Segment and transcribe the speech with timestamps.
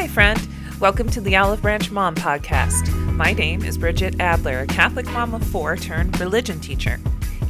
[0.00, 0.48] Hi, friend.
[0.80, 2.90] Welcome to the Olive Branch Mom Podcast.
[3.12, 6.98] My name is Bridget Adler, a Catholic mom of four turned religion teacher.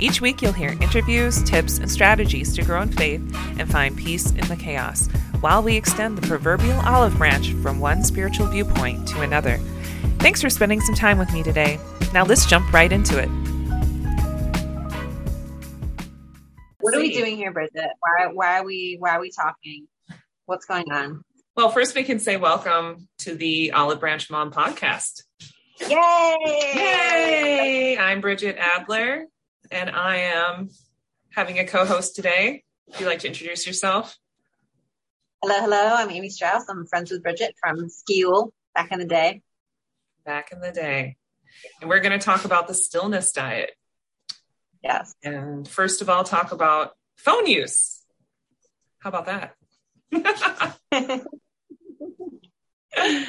[0.00, 3.21] Each week, you'll hear interviews, tips, and strategies to grow in faith
[3.56, 5.06] and find peace in the chaos,
[5.38, 9.58] while we extend the proverbial olive branch from one spiritual viewpoint to another.
[10.19, 11.78] Thanks for spending some time with me today.
[12.12, 13.28] Now, let's jump right into it.
[16.80, 17.91] What are we doing here, Bridget?
[18.01, 19.87] Why, why are we why are we talking?
[20.46, 21.23] What's going on?
[21.61, 25.25] Well, first we can say welcome to the Olive Branch Mom podcast.
[25.79, 26.39] Yay!
[26.75, 27.98] Yay!
[27.98, 29.27] I'm Bridget Adler,
[29.70, 30.70] and I am
[31.34, 32.65] having a co-host today.
[32.87, 34.17] Would you like to introduce yourself?
[35.43, 35.97] Hello, hello.
[35.97, 36.65] I'm Amy Strauss.
[36.67, 39.42] I'm friends with Bridget from School back in the day.
[40.25, 41.19] Back in the day.
[41.83, 43.73] And we're going to talk about the stillness diet.
[44.83, 45.15] Yes.
[45.23, 48.03] And first of all, talk about phone use.
[49.01, 49.56] How about that?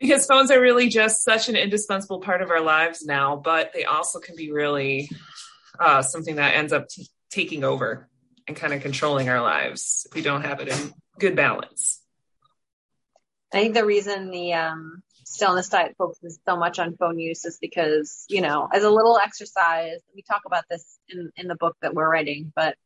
[0.00, 3.84] because phones are really just such an indispensable part of our lives now, but they
[3.84, 5.10] also can be really
[5.78, 8.08] uh, something that ends up t- taking over
[8.46, 12.00] and kind of controlling our lives if we don't have it in good balance.
[13.52, 17.58] I think the reason the um, stillness diet focuses so much on phone use is
[17.60, 21.76] because, you know, as a little exercise, we talk about this in, in the book
[21.80, 22.76] that we're writing, but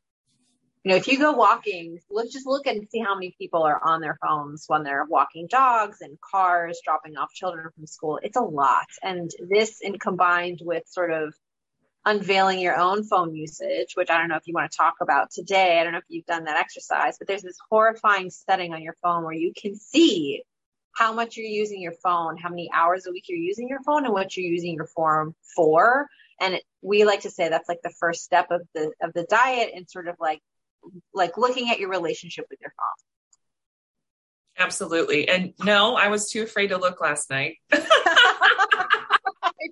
[0.85, 3.81] you know, if you go walking, let's just look and see how many people are
[3.85, 8.19] on their phones when they're walking dogs and cars, dropping off children from school.
[8.23, 8.87] It's a lot.
[9.03, 11.35] And this in combined with sort of
[12.07, 15.31] unveiling your own phone usage, which I don't know if you want to talk about
[15.31, 15.79] today.
[15.79, 18.97] I don't know if you've done that exercise, but there's this horrifying setting on your
[19.03, 20.43] phone where you can see
[20.93, 24.07] how much you're using your phone, how many hours a week you're using your phone
[24.07, 26.09] and what you're using your phone for.
[26.41, 29.25] And it, we like to say that's like the first step of the of the
[29.25, 30.41] diet and sort of like
[31.15, 34.65] like looking at your relationship with your phone.
[34.67, 35.29] Absolutely.
[35.29, 37.57] And no, I was too afraid to look last night.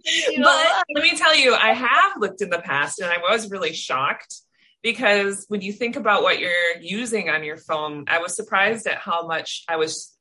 [0.39, 3.73] but let me tell you, I have looked in the past and I was really
[3.73, 4.35] shocked
[4.83, 8.99] because when you think about what you're using on your phone, I was surprised at
[8.99, 10.17] how much I was,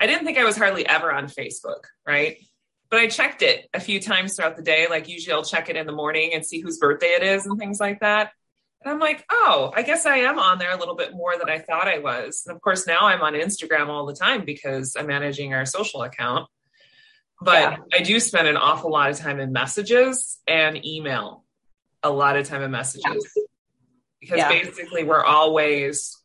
[0.00, 2.38] I didn't think I was hardly ever on Facebook, right?
[2.90, 4.86] But I checked it a few times throughout the day.
[4.88, 7.58] Like usually I'll check it in the morning and see whose birthday it is and
[7.58, 8.32] things like that.
[8.82, 11.48] And I'm like, oh, I guess I am on there a little bit more than
[11.48, 12.44] I thought I was.
[12.46, 16.02] And of course, now I'm on Instagram all the time because I'm managing our social
[16.02, 16.48] account.
[17.40, 17.76] But yeah.
[17.92, 21.44] I do spend an awful lot of time in messages and email,
[22.02, 23.04] a lot of time in messages.
[23.36, 23.42] Yeah.
[24.20, 24.48] Because yeah.
[24.48, 26.16] basically, we're always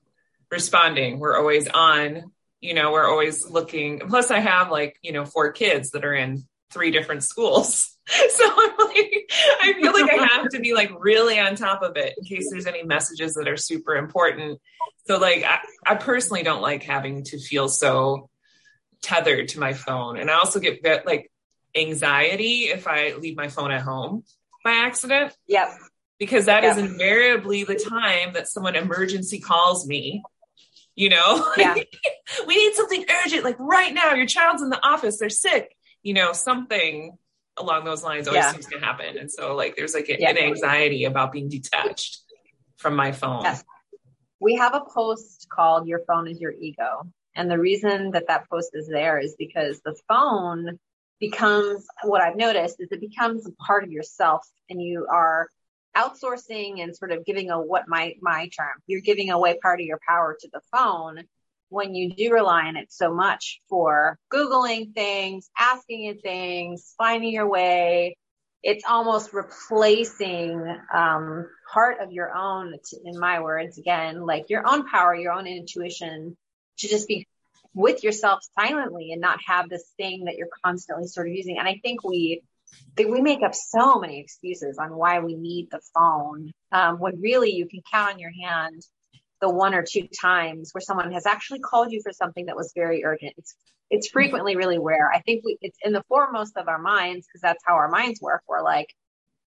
[0.52, 4.00] responding, we're always on, you know, we're always looking.
[4.00, 6.44] Plus, I have like, you know, four kids that are in
[6.74, 7.90] three different schools.
[8.06, 11.96] So I'm like, I feel like I have to be like really on top of
[11.96, 14.60] it in case there's any messages that are super important.
[15.08, 18.30] So like, I, I personally don't like having to feel so
[19.02, 20.18] tethered to my phone.
[20.18, 21.32] And I also get like
[21.74, 24.26] anxiety if I leave my phone at home
[24.66, 25.34] by accident.
[25.48, 25.70] Yep.
[26.20, 26.76] Because that yep.
[26.78, 30.24] is invariably the time that someone emergency calls me
[30.96, 31.74] you know yeah.
[32.48, 36.14] we need something urgent like right now your child's in the office they're sick you
[36.14, 37.18] know something
[37.58, 38.52] along those lines always yeah.
[38.52, 39.18] seems to happen.
[39.18, 40.30] And so like there's like a, yeah.
[40.30, 42.20] an anxiety about being detached
[42.78, 43.44] from my phone.
[43.44, 43.64] Yes.
[44.40, 47.04] We have a post called Your Phone is Your Ego.
[47.36, 50.80] And the reason that that post is there is because the phone
[51.20, 55.48] becomes what I've noticed is it becomes a part of yourself and you are
[55.96, 59.86] outsourcing and sort of giving a what my my term you're giving away part of
[59.86, 61.24] your power to the phone
[61.74, 67.50] when you do rely on it so much for Googling things, asking things, finding your
[67.50, 68.16] way,
[68.62, 70.64] it's almost replacing
[70.94, 75.48] um, part of your own, in my words, again, like your own power, your own
[75.48, 76.38] intuition
[76.78, 77.28] to just be
[77.74, 81.58] with yourself silently and not have this thing that you're constantly sort of using.
[81.58, 82.44] And I think we,
[82.98, 87.52] we make up so many excuses on why we need the phone um, when really
[87.52, 88.86] you can count on your hand
[89.44, 92.72] the one or two times where someone has actually called you for something that was
[92.74, 93.34] very urgent.
[93.38, 93.56] It's
[93.90, 95.12] it's frequently really rare.
[95.14, 98.22] I think we, it's in the foremost of our minds because that's how our minds
[98.22, 98.42] work.
[98.48, 98.88] We're like,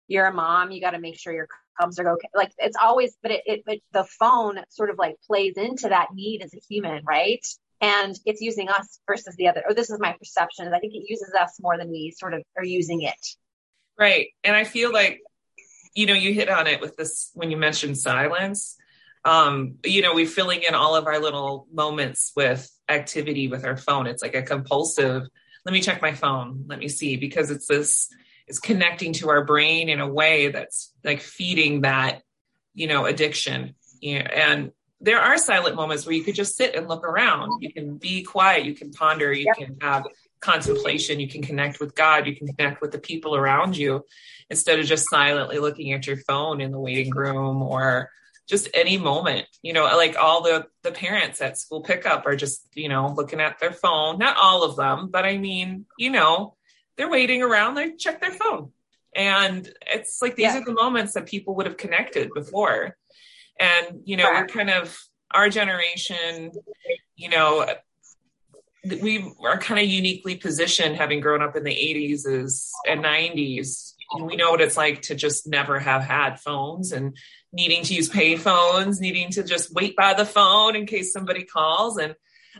[0.06, 1.48] you're a mom, you got to make sure your
[1.78, 2.28] cubs are okay.
[2.36, 6.14] Like it's always, but it, it, but the phone sort of like plays into that
[6.14, 7.44] need as a human, right?
[7.80, 9.64] And it's using us versus the other.
[9.68, 10.72] Or this is my perception.
[10.72, 13.26] I think it uses us more than we sort of are using it.
[13.98, 14.28] Right.
[14.44, 15.20] And I feel like,
[15.94, 18.76] you know, you hit on it with this when you mentioned silence
[19.24, 23.76] um, you know, we're filling in all of our little moments with activity with our
[23.76, 24.06] phone.
[24.06, 25.24] It's like a compulsive,
[25.64, 28.08] let me check my phone, let me see, because it's this,
[28.46, 32.22] it's connecting to our brain in a way that's like feeding that,
[32.74, 33.74] you know, addiction.
[34.00, 37.62] You know, and there are silent moments where you could just sit and look around.
[37.62, 39.56] You can be quiet, you can ponder, you yep.
[39.56, 40.04] can have
[40.40, 44.04] contemplation, you can connect with God, you can connect with the people around you
[44.48, 48.10] instead of just silently looking at your phone in the waiting room or
[48.50, 52.66] just any moment you know like all the the parents at school pickup are just
[52.74, 56.54] you know looking at their phone not all of them but i mean you know
[57.00, 58.72] they're waiting around they check their phone.
[59.16, 60.58] And it's like these yeah.
[60.58, 62.96] are the moments that people would have connected before.
[63.58, 64.98] And you know we're kind of
[65.30, 66.50] our generation
[67.16, 67.66] you know
[68.84, 73.94] we are kind of uniquely positioned having grown up in the 80s is, and 90s
[74.12, 77.16] and we know what it's like to just never have had phones and
[77.52, 81.44] needing to use pay phones, needing to just wait by the phone in case somebody
[81.44, 81.98] calls.
[81.98, 82.14] And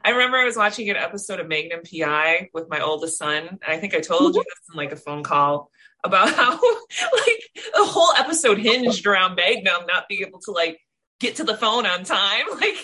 [0.05, 3.47] I remember I was watching an episode of Magnum PI with my oldest son.
[3.47, 5.71] And I think I told you this in like a phone call
[6.03, 7.43] about how like
[7.75, 10.81] the whole episode hinged around Magnum not being able to like
[11.21, 12.47] get to the phone on time.
[12.61, 12.77] Like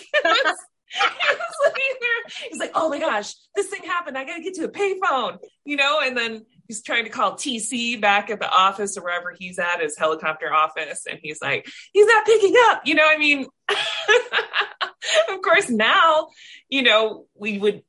[2.49, 4.17] he's like, oh my gosh, this thing happened.
[4.17, 7.99] I gotta get to a payphone, you know, and then he's trying to call TC
[7.99, 12.07] back at the office or wherever he's at, his helicopter office, and he's like, he's
[12.07, 12.81] not picking up.
[12.85, 13.45] You know, I mean,
[15.29, 16.27] of course, now,
[16.69, 17.83] you know, we would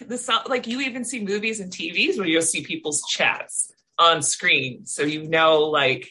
[0.00, 4.86] this like you even see movies and TVs where you'll see people's chats on screen,
[4.86, 6.10] so you know, like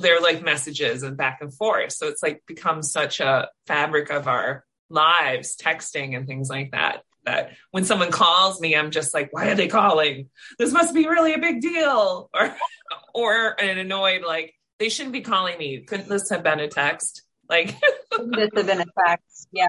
[0.00, 1.92] they're like messages and back and forth.
[1.92, 7.02] So it's like become such a fabric of our lives, texting and things like that
[7.24, 10.30] that when someone calls me, I'm just like, why are they calling?
[10.58, 12.30] This must be really a big deal.
[13.14, 15.80] Or, or an annoyed, like, they shouldn't be calling me.
[15.80, 17.22] Couldn't this have been a text?
[17.48, 17.76] Like,
[18.10, 19.48] this have been a text.
[19.52, 19.66] Yeah.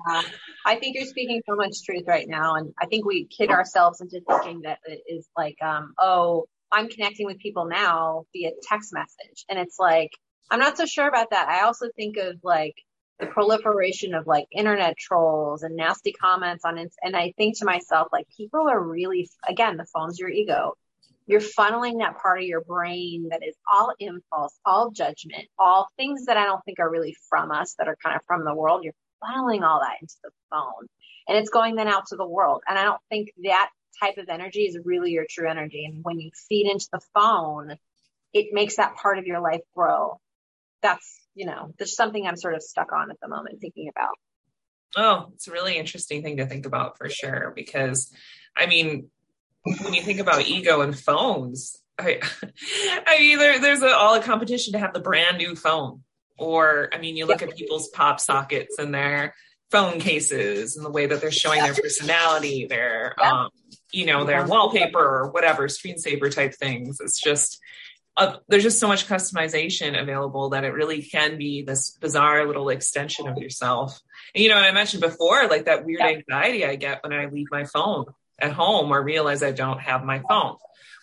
[0.65, 2.55] I think you're speaking so much truth right now.
[2.55, 6.89] And I think we kid ourselves into thinking that it is like, um, oh, I'm
[6.89, 9.45] connecting with people now via text message.
[9.49, 10.11] And it's like,
[10.49, 11.47] I'm not so sure about that.
[11.47, 12.75] I also think of like
[13.19, 16.93] the proliferation of like internet trolls and nasty comments on it.
[17.01, 20.73] And I think to myself, like people are really, again, the phone's your ego.
[21.25, 26.25] You're funneling that part of your brain that is all impulse, all judgment, all things
[26.25, 28.83] that I don't think are really from us that are kind of from the world.
[28.83, 28.93] You're
[29.23, 30.87] funneling all that into the phone
[31.27, 32.61] and it's going then out to the world.
[32.67, 33.69] And I don't think that
[34.01, 35.85] type of energy is really your true energy.
[35.85, 37.77] And when you feed into the phone,
[38.33, 40.19] it makes that part of your life grow.
[40.81, 44.15] That's you know, there's something I'm sort of stuck on at the moment thinking about.
[44.95, 47.51] Oh, it's a really interesting thing to think about for sure.
[47.55, 48.11] Because,
[48.55, 49.09] I mean,
[49.81, 52.19] when you think about ego and phones, I,
[53.07, 56.03] I mean, there, there's a, all a competition to have the brand new phone.
[56.37, 57.47] Or, I mean, you look yeah.
[57.47, 59.35] at people's pop sockets and their
[59.71, 61.71] phone cases and the way that they're showing yeah.
[61.71, 63.31] their personality, their, yeah.
[63.31, 63.49] um,
[63.91, 66.99] you know, their wallpaper or whatever, screensaver type things.
[66.99, 67.59] It's just,
[68.15, 72.69] uh, there's just so much customization available that it really can be this bizarre little
[72.69, 73.99] extension of yourself.
[74.35, 76.07] And, you know, I mentioned before, like that weird yeah.
[76.07, 78.05] anxiety I get when I leave my phone
[78.39, 80.57] at home or realize I don't have my phone.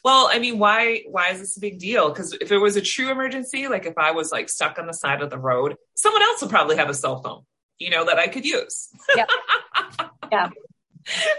[0.05, 2.09] Well, I mean, why why is this a big deal?
[2.09, 4.95] Because if it was a true emergency, like if I was like stuck on the
[4.95, 7.43] side of the road, someone else would probably have a cell phone,
[7.79, 8.89] you know, that I could use.
[9.15, 9.27] Yeah.
[10.33, 10.49] yeah.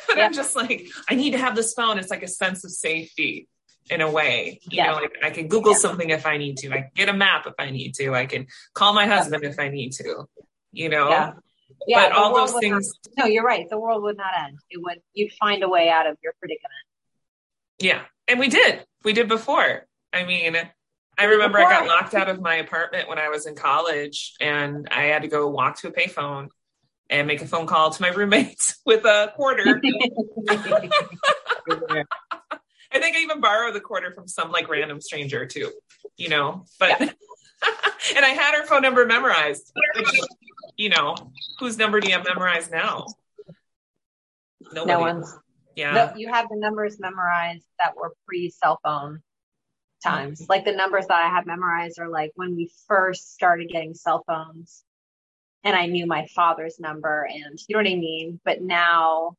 [0.08, 0.26] but yeah.
[0.26, 1.98] I'm just like, I need to have this phone.
[1.98, 3.48] It's like a sense of safety
[3.90, 4.60] in a way.
[4.64, 4.92] You yeah.
[4.92, 5.80] know, like I can Google yeah.
[5.80, 6.72] something if I need to.
[6.72, 8.14] I can get a map if I need to.
[8.14, 10.26] I can call my husband if I need to.
[10.72, 11.10] You know.
[11.10, 11.34] Yeah.
[11.88, 12.94] Yeah, but all those things.
[13.18, 13.68] Not, no, you're right.
[13.68, 14.60] The world would not end.
[14.70, 15.00] It would.
[15.14, 16.74] You'd find a way out of your predicament.
[17.80, 18.86] Yeah, and we did.
[19.04, 19.88] We did before.
[20.14, 20.56] I mean,
[21.18, 21.74] I remember before.
[21.74, 25.24] I got locked out of my apartment when I was in college, and I had
[25.24, 26.50] to go walk to a payphone
[27.10, 29.82] and make a phone call to my roommates with a quarter.
[32.94, 35.72] I think I even borrowed the quarter from some like random stranger too,
[36.18, 37.10] you know, but, yeah.
[38.16, 40.20] and I had her phone number memorized, which,
[40.78, 41.16] you know,
[41.60, 43.06] whose number do you have memorized now?
[44.74, 44.88] Nobody.
[44.88, 45.38] No one's.
[45.76, 45.94] Yeah.
[45.94, 49.22] No, you have the numbers memorized that were pre cell phone
[50.04, 50.42] times.
[50.42, 50.50] Mm-hmm.
[50.50, 54.24] Like the numbers that I have memorized are like when we first started getting cell
[54.28, 54.84] phones
[55.64, 58.40] and I knew my father's number and you know what I mean?
[58.44, 59.38] But now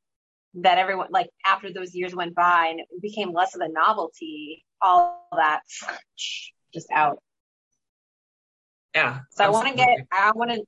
[0.54, 4.64] that everyone like after those years went by and it became less of a novelty,
[4.80, 5.61] all that
[6.73, 7.18] just out.
[8.94, 9.21] Yeah.
[9.30, 9.44] So absolutely.
[9.44, 10.62] I want to get I want to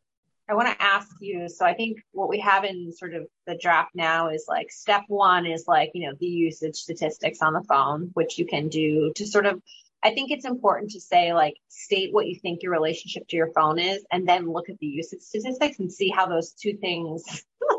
[0.48, 1.48] I want to ask you.
[1.48, 5.02] So I think what we have in sort of the draft now is like step
[5.08, 9.12] one is like, you know, the usage statistics on the phone, which you can do
[9.16, 9.62] to sort of,
[10.02, 13.52] I think it's important to say like, state what you think your relationship to your
[13.52, 17.24] phone is, and then look at the usage statistics and see how those two things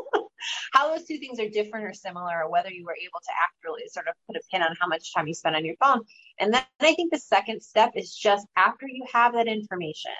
[0.72, 3.88] how those two things are different or similar, or whether you were able to accurately
[3.88, 6.02] sort of put a pin on how much time you spend on your phone.
[6.38, 10.12] And then I think the second step is just after you have that information,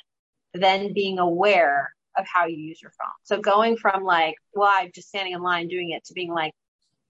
[0.55, 3.13] then being aware of how you use your phone.
[3.25, 6.53] So going from like, well, I'm just standing in line doing it to being like,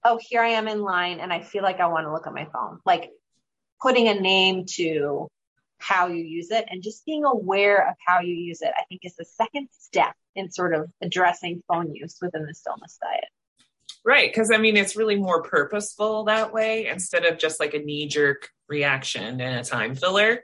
[0.03, 2.33] oh, here I am in line and I feel like I want to look at
[2.33, 2.79] my phone.
[2.85, 3.11] Like
[3.81, 5.27] putting a name to
[5.79, 9.01] how you use it and just being aware of how you use it, I think
[9.03, 13.25] is the second step in sort of addressing phone use within the stillness diet.
[14.05, 14.33] Right.
[14.33, 18.07] Cause I mean, it's really more purposeful that way instead of just like a knee
[18.07, 20.41] jerk reaction and a time filler.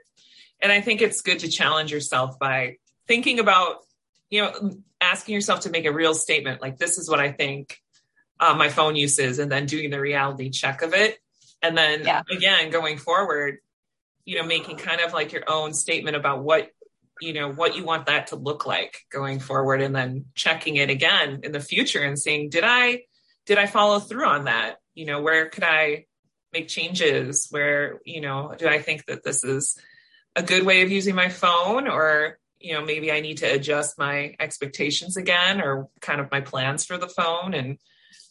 [0.60, 2.76] And I think it's good to challenge yourself by
[3.06, 3.78] thinking about,
[4.30, 7.78] you know, asking yourself to make a real statement like, this is what I think
[8.40, 11.18] uh, my phone use is, and then doing the reality check of it.
[11.62, 12.22] And then yeah.
[12.30, 13.58] again, going forward,
[14.24, 16.68] you know, making kind of like your own statement about what,
[17.20, 20.90] you know, what you want that to look like going forward, and then checking it
[20.90, 23.02] again in the future and saying, did I,
[23.46, 24.76] did I follow through on that?
[24.94, 26.06] You know, where could I
[26.52, 27.48] make changes?
[27.50, 29.78] Where, you know, do I think that this is
[30.34, 33.98] a good way of using my phone or, you know, maybe I need to adjust
[33.98, 37.78] my expectations again or kind of my plans for the phone and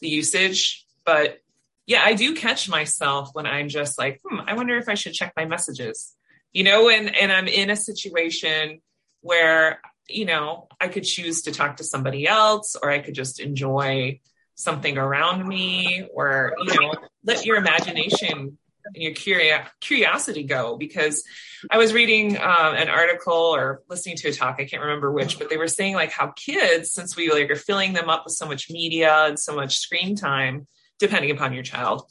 [0.00, 0.84] the usage.
[1.04, 1.38] But
[1.86, 5.12] yeah, I do catch myself when I'm just like, hmm, I wonder if I should
[5.12, 6.14] check my messages,
[6.52, 8.80] you know, and, and I'm in a situation
[9.20, 13.40] where, you know, I could choose to talk to somebody else or I could just
[13.40, 14.20] enjoy
[14.54, 20.76] something around me or, you know, let your imagination and your curio- curiosity go.
[20.76, 21.24] Because
[21.70, 25.38] I was reading um, an article or listening to a talk, I can't remember which,
[25.38, 28.34] but they were saying like how kids, since we like are filling them up with
[28.34, 30.66] so much media and so much screen time,
[30.98, 32.02] depending upon your child,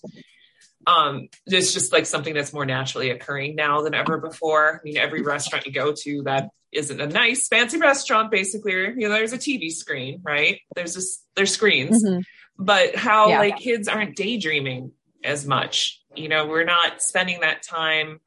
[0.86, 4.76] um, there's just like something that's more naturally occurring now than ever before.
[4.76, 8.96] I mean, every restaurant you go to that isn't a nice fancy restaurant, basically, you
[9.08, 10.60] know, there's a TV screen, right?
[10.76, 12.22] There's just there's screens, mm-hmm.
[12.58, 13.40] but how yeah.
[13.40, 14.92] like kids aren't daydreaming
[15.24, 16.02] as much.
[16.16, 18.20] You know, we're not spending that time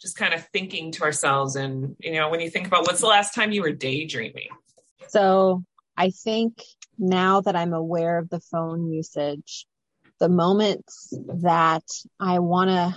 [0.00, 1.56] just kind of thinking to ourselves.
[1.56, 4.48] And, you know, when you think about what's the last time you were daydreaming?
[5.08, 5.62] So
[5.96, 6.62] I think
[6.98, 9.66] now that I'm aware of the phone usage,
[10.22, 11.12] the moments
[11.42, 11.82] that
[12.20, 12.96] I want to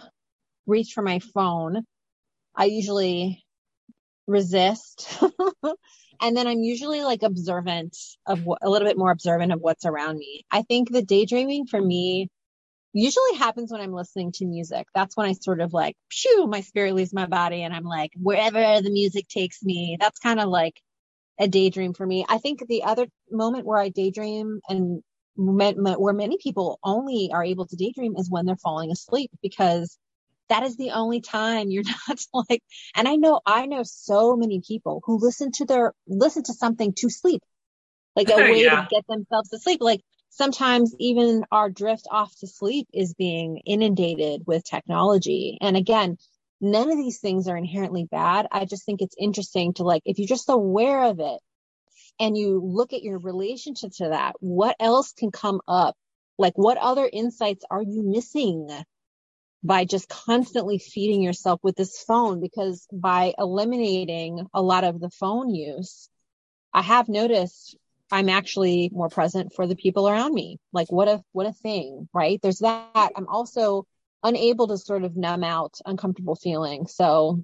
[0.67, 1.83] reach for my phone,
[2.55, 3.43] I usually
[4.27, 5.23] resist.
[6.21, 9.85] and then I'm usually like observant of what, a little bit more observant of what's
[9.85, 10.45] around me.
[10.51, 12.29] I think the daydreaming for me
[12.93, 14.85] usually happens when I'm listening to music.
[14.93, 18.11] That's when I sort of like, shoo, my spirit leaves my body and I'm like,
[18.21, 19.97] wherever the music takes me.
[19.99, 20.79] That's kind of like
[21.39, 22.23] a daydream for me.
[22.29, 25.01] I think the other moment where I daydream and
[25.37, 29.97] where many people only are able to daydream is when they're falling asleep because
[30.49, 32.63] that is the only time you're not like,
[32.95, 36.93] and I know, I know so many people who listen to their, listen to something
[36.97, 37.41] to sleep,
[38.15, 38.81] like a way yeah.
[38.81, 39.81] to get themselves to sleep.
[39.81, 45.57] Like sometimes even our drift off to sleep is being inundated with technology.
[45.61, 46.17] And again,
[46.61, 48.47] none of these things are inherently bad.
[48.51, 51.39] I just think it's interesting to like, if you're just aware of it
[52.19, 55.95] and you look at your relationship to that, what else can come up?
[56.37, 58.69] Like, what other insights are you missing
[59.63, 62.41] by just constantly feeding yourself with this phone?
[62.41, 66.09] Because by eliminating a lot of the phone use,
[66.73, 67.77] I have noticed
[68.11, 70.59] I'm actually more present for the people around me.
[70.71, 72.39] Like what a what a thing, right?
[72.41, 73.11] There's that.
[73.15, 73.85] I'm also
[74.23, 76.95] unable to sort of numb out uncomfortable feelings.
[76.95, 77.43] So,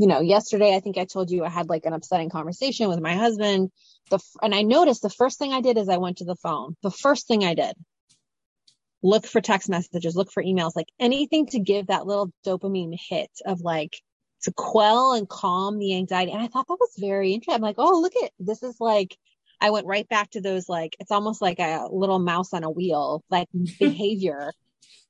[0.00, 3.02] you know, yesterday I think I told you I had like an upsetting conversation with
[3.02, 3.70] my husband.
[4.08, 6.74] The and I noticed the first thing I did is I went to the phone.
[6.82, 7.74] The first thing I did.
[9.02, 13.30] Look for text messages, look for emails, like anything to give that little dopamine hit
[13.44, 13.94] of like
[14.44, 16.32] to quell and calm the anxiety.
[16.32, 17.56] And I thought that was very interesting.
[17.56, 19.18] I'm like, oh, look at this is like
[19.60, 22.70] I went right back to those like it's almost like a little mouse on a
[22.70, 24.54] wheel like behavior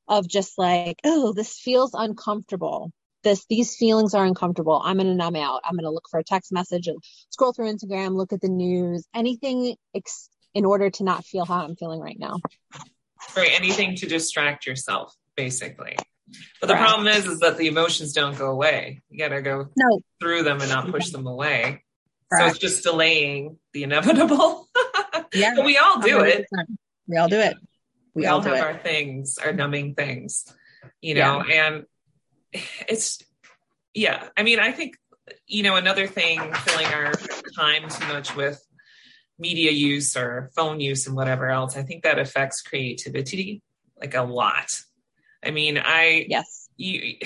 [0.09, 2.91] of just like oh this feels uncomfortable
[3.23, 6.21] this these feelings are uncomfortable i'm going to numb out i'm going to look for
[6.21, 6.99] a text message and
[7.31, 11.65] scroll through instagram look at the news anything ex- in order to not feel how
[11.65, 12.37] i'm feeling right now
[13.37, 15.97] right anything to distract yourself basically
[16.61, 19.67] but the problem is is that the emotions don't go away you got to go
[19.77, 20.01] no.
[20.21, 21.83] through them and not push them away
[22.31, 22.45] Correct.
[22.45, 24.69] So it's just delaying the inevitable.
[25.35, 25.55] yeah.
[25.57, 26.27] but we all do 100%.
[26.27, 26.47] it.
[27.09, 27.57] We all do it.
[28.15, 28.61] We, we all, all have it.
[28.61, 30.45] our things, our numbing things,
[31.01, 31.67] you know, yeah.
[31.67, 31.85] and
[32.89, 33.23] it's,
[33.95, 34.29] yeah.
[34.37, 34.97] I mean, I think,
[35.47, 37.13] you know, another thing, filling our
[37.57, 38.65] time too much with
[39.39, 43.63] media use or phone use and whatever else, I think that affects creativity
[43.99, 44.81] like a lot.
[45.43, 47.17] I mean, I, yes, you,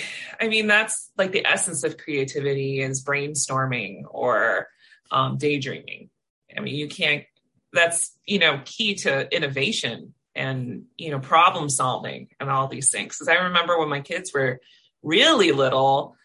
[0.41, 4.69] I mean, that's like the essence of creativity is brainstorming or
[5.11, 6.11] um, daydreaming.
[6.57, 7.25] I mean, you can't,
[7.73, 13.19] that's, you know, key to innovation and, you know, problem solving and all these things.
[13.19, 14.61] Cause I remember when my kids were
[15.05, 16.17] really little,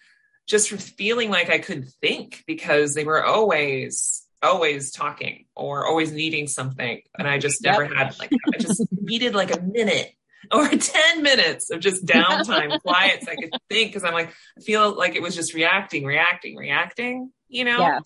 [0.47, 6.11] just from feeling like I couldn't think because they were always always talking or always
[6.11, 7.01] needing something.
[7.17, 7.93] And I just never yep.
[7.93, 10.13] had like, I just needed like a minute
[10.51, 13.93] or 10 minutes of just downtime, quiet so I could think.
[13.93, 17.79] Cause I'm like, I feel like it was just reacting, reacting, reacting, you know?
[17.79, 17.99] Yeah.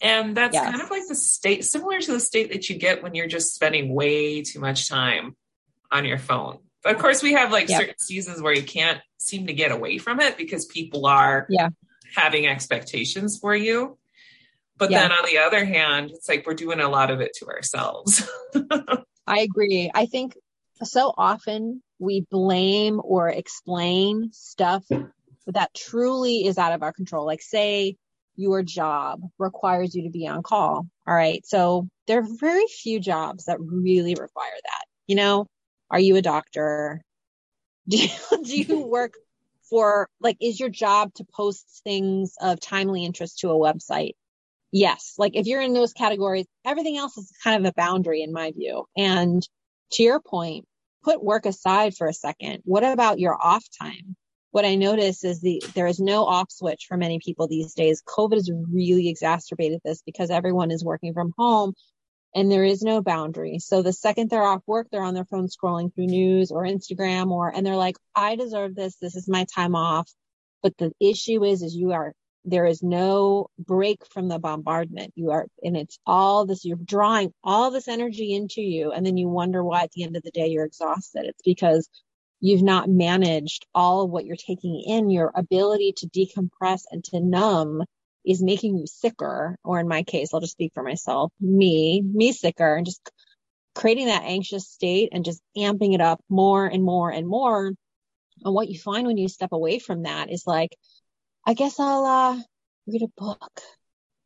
[0.00, 0.70] And that's Yes.
[0.70, 3.54] kind of like the state, similar to the state that you get when you're just
[3.54, 5.36] spending way too much time
[5.90, 6.58] on your phone.
[6.84, 7.80] Of course, we have like Yep.
[7.80, 11.70] certain seasons where you can't seem to get away from it because people are Yeah.
[12.14, 13.98] having expectations for you.
[14.76, 15.00] But Yeah.
[15.08, 18.28] then on the other hand, it's like we're doing a lot of it to ourselves.
[19.26, 19.90] I agree.
[19.94, 20.36] I think
[20.82, 24.84] so often we blame or explain stuff
[25.46, 27.24] that truly is out of our control.
[27.24, 27.96] Like say
[28.36, 30.86] your job requires you to be on call.
[31.06, 31.46] All right.
[31.46, 34.84] So there are very few jobs that really require that.
[35.06, 35.46] You know,
[35.94, 37.04] are you a doctor?
[37.86, 38.08] Do you,
[38.44, 39.14] do you work
[39.70, 44.14] for like, is your job to post things of timely interest to a website?
[44.72, 45.14] Yes.
[45.18, 48.50] Like if you're in those categories, everything else is kind of a boundary in my
[48.50, 48.86] view.
[48.96, 49.48] And
[49.92, 50.66] to your point,
[51.04, 52.62] put work aside for a second.
[52.64, 54.16] What about your off time?
[54.50, 58.02] What I notice is the there is no off switch for many people these days.
[58.02, 61.72] COVID has really exacerbated this because everyone is working from home
[62.34, 63.58] and there is no boundary.
[63.58, 67.30] So the second they're off work, they're on their phone scrolling through news or Instagram
[67.30, 68.96] or and they're like, I deserve this.
[68.96, 70.10] This is my time off.
[70.62, 72.14] But the issue is is you are
[72.44, 75.12] there is no break from the bombardment.
[75.16, 78.92] You are, and it's all this, you're drawing all this energy into you.
[78.92, 81.24] And then you wonder why at the end of the day you're exhausted.
[81.24, 81.88] It's because
[82.40, 85.08] you've not managed all of what you're taking in.
[85.08, 87.82] Your ability to decompress and to numb
[88.24, 89.56] is making you sicker.
[89.64, 93.00] Or in my case, I'll just speak for myself, me, me sicker and just
[93.74, 97.66] creating that anxious state and just amping it up more and more and more.
[98.44, 100.76] And what you find when you step away from that is like,
[101.46, 102.40] I guess I'll uh
[102.86, 103.60] read a book.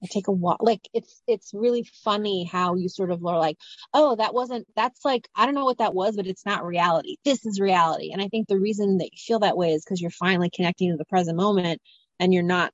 [0.02, 0.58] I take a walk.
[0.60, 3.56] Like it's it's really funny how you sort of are like,
[3.92, 7.16] oh, that wasn't that's like I don't know what that was, but it's not reality.
[7.24, 8.12] This is reality.
[8.12, 10.90] And I think the reason that you feel that way is because you're finally connecting
[10.90, 11.80] to the present moment
[12.20, 12.72] and you're not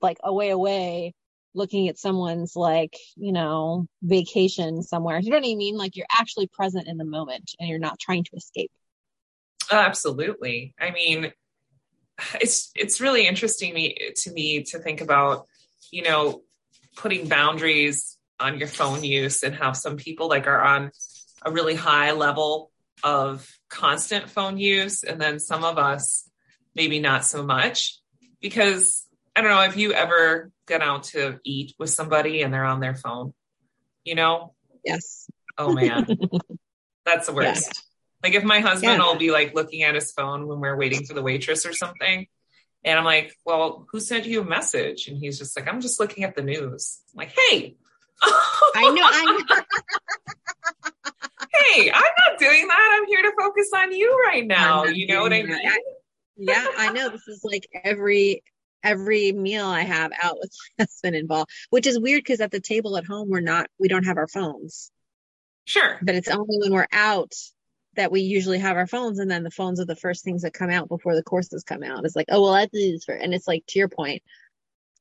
[0.00, 1.14] like away away
[1.54, 5.18] looking at someone's like, you know, vacation somewhere.
[5.18, 5.76] You know what I mean?
[5.76, 8.70] Like you're actually present in the moment and you're not trying to escape.
[9.72, 10.74] Oh, absolutely.
[10.78, 11.32] I mean,
[12.40, 15.46] it's it's really interesting me to me to think about,
[15.90, 16.42] you know,
[16.96, 20.90] putting boundaries on your phone use and how some people like are on
[21.42, 22.70] a really high level
[23.02, 26.28] of constant phone use and then some of us
[26.74, 27.98] maybe not so much
[28.40, 29.05] because
[29.36, 32.80] I don't know if you ever get out to eat with somebody and they're on
[32.80, 33.34] their phone,
[34.02, 34.54] you know?
[34.82, 35.28] Yes.
[35.58, 36.06] Oh man.
[37.04, 37.84] That's the worst.
[38.22, 39.04] Like if my husband Yeah.
[39.06, 42.26] will be like looking at his phone when we're waiting for the waitress or something.
[42.82, 45.08] And I'm like, well, who sent you a message?
[45.08, 47.00] And he's just like, I'm just looking at the news.
[47.12, 47.76] I'm like, hey,
[48.22, 49.62] I know, I know.
[51.52, 52.98] hey, I'm not doing that.
[52.98, 54.84] I'm here to focus on you right now.
[54.84, 55.50] You know what I mean?
[55.50, 55.82] that.
[56.36, 57.10] yeah, I know.
[57.10, 58.42] This is like every
[58.86, 62.60] every meal I have out with my husband involved, which is weird because at the
[62.60, 64.90] table at home we're not we don't have our phones,
[65.64, 65.98] Sure.
[66.02, 67.32] but it's only when we're out
[67.96, 70.52] that we usually have our phones, and then the phones are the first things that
[70.52, 72.04] come out before the courses come out.
[72.04, 74.22] It's like, oh well, that's this for, and it's like to your point,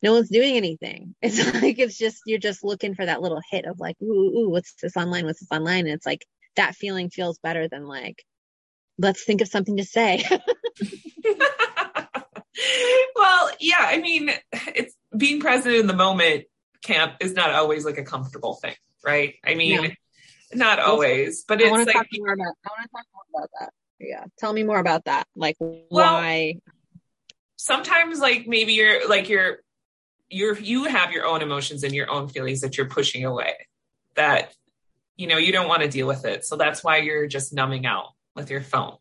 [0.02, 1.16] no one's doing anything.
[1.22, 4.38] It's like it's just you're just looking for that little hit of like, ooh, ooh,
[4.40, 5.26] ooh, what's this online?
[5.26, 5.86] What's this online?
[5.86, 8.24] And it's like that feeling feels better than like,
[8.98, 10.24] let's think of something to say.
[13.16, 16.46] well, yeah, I mean, it's being present in the moment
[16.82, 19.36] camp is not always like a comfortable thing, right?
[19.44, 19.90] I mean, No.
[20.54, 22.54] not always, but I it's want to like talk more about.
[22.66, 23.74] I want to talk more about that.
[24.00, 25.28] Yeah, tell me more about that.
[25.36, 26.60] Like why?
[27.58, 29.58] sometimes like maybe you're like you're
[30.30, 33.54] you're you have your own emotions and your own feelings that you're pushing away
[34.16, 34.54] that
[35.16, 37.86] you know you don't want to deal with it so that's why you're just numbing
[37.86, 38.98] out with your phone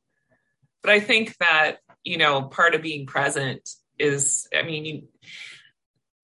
[0.83, 5.09] but i think that you know part of being present is i mean you,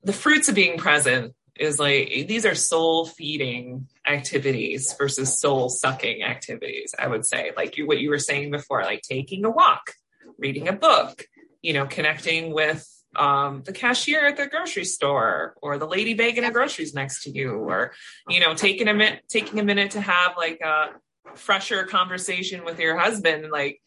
[0.04, 6.22] the fruits of being present is like these are soul feeding activities versus soul sucking
[6.22, 7.52] activities i would say.
[7.56, 9.94] Like you what you were saying before like taking a walk
[10.38, 11.26] reading a book
[11.62, 16.44] you know connecting with um, the cashier at the grocery store or the lady bagging
[16.44, 17.92] the groceries next to you or
[18.28, 20.90] you know taking a minute taking a minute to have like a
[21.34, 23.80] fresher conversation with your husband like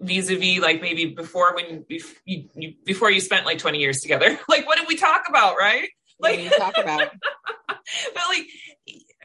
[0.00, 4.66] vis-a-vis like maybe before when you, you before you spent like 20 years together like
[4.66, 7.10] what did we talk about right What like you talk about?
[7.68, 8.46] but like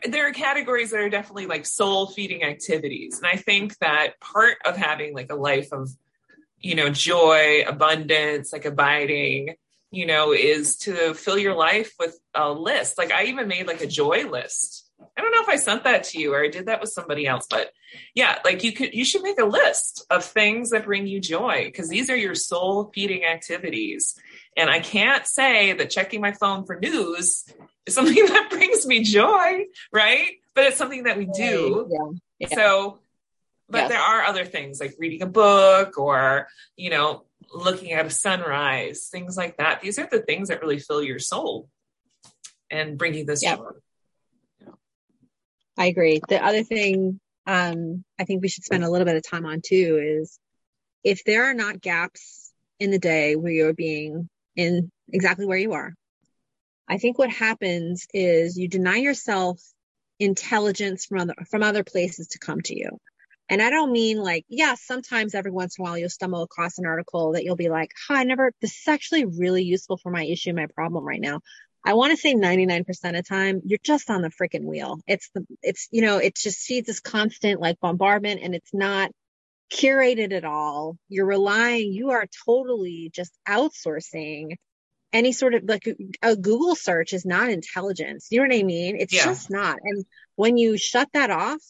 [0.05, 4.57] there are categories that are definitely like soul feeding activities and i think that part
[4.65, 5.89] of having like a life of
[6.57, 9.55] you know joy abundance like abiding
[9.91, 12.97] you know, is to fill your life with a list.
[12.97, 14.89] Like I even made like a joy list.
[15.17, 17.27] I don't know if I sent that to you or I did that with somebody
[17.27, 17.71] else, but
[18.15, 21.65] yeah, like you could, you should make a list of things that bring you joy
[21.65, 24.15] because these are your soul feeding activities.
[24.55, 27.45] And I can't say that checking my phone for news
[27.85, 30.31] is something that brings me joy, right?
[30.53, 31.87] But it's something that we do.
[31.89, 32.47] Yeah.
[32.49, 32.55] Yeah.
[32.55, 32.99] So,
[33.69, 33.89] but yes.
[33.89, 39.09] there are other things like reading a book or, you know, looking at a sunrise,
[39.11, 39.81] things like that.
[39.81, 41.69] These are the things that really fill your soul
[42.69, 43.59] and bring you this yep.
[43.59, 43.71] joy.
[45.82, 46.22] I agree.
[46.30, 49.62] The other thing um, I think we should spend a little bit of time on
[49.65, 50.38] too is
[51.04, 55.74] if there are not gaps in the day where you're being in exactly where you
[55.74, 55.96] are,
[56.88, 59.60] I think what happens is you deny yourself
[60.20, 63.00] intelligence from other from other places to come to you.
[63.50, 66.78] And I don't mean like, yeah, sometimes every once in a while you'll stumble across
[66.78, 70.12] an article that you'll be like, oh, I never, this is actually really useful for
[70.12, 71.41] my issue, my problem right now.
[71.84, 75.00] I want to say 99% of the time, you're just on the freaking wheel.
[75.08, 79.12] It's the, it's, you know, it just feeds this constant like bombardment and it's not
[79.74, 80.98] curated at all.
[81.10, 84.58] You're relying, you are totally just outsourcing
[85.13, 85.88] any sort of like
[86.22, 88.28] a Google search is not intelligence.
[88.30, 88.96] You know what I mean?
[88.98, 89.26] It's yeah.
[89.26, 89.78] just not.
[89.84, 91.62] And when you shut that off,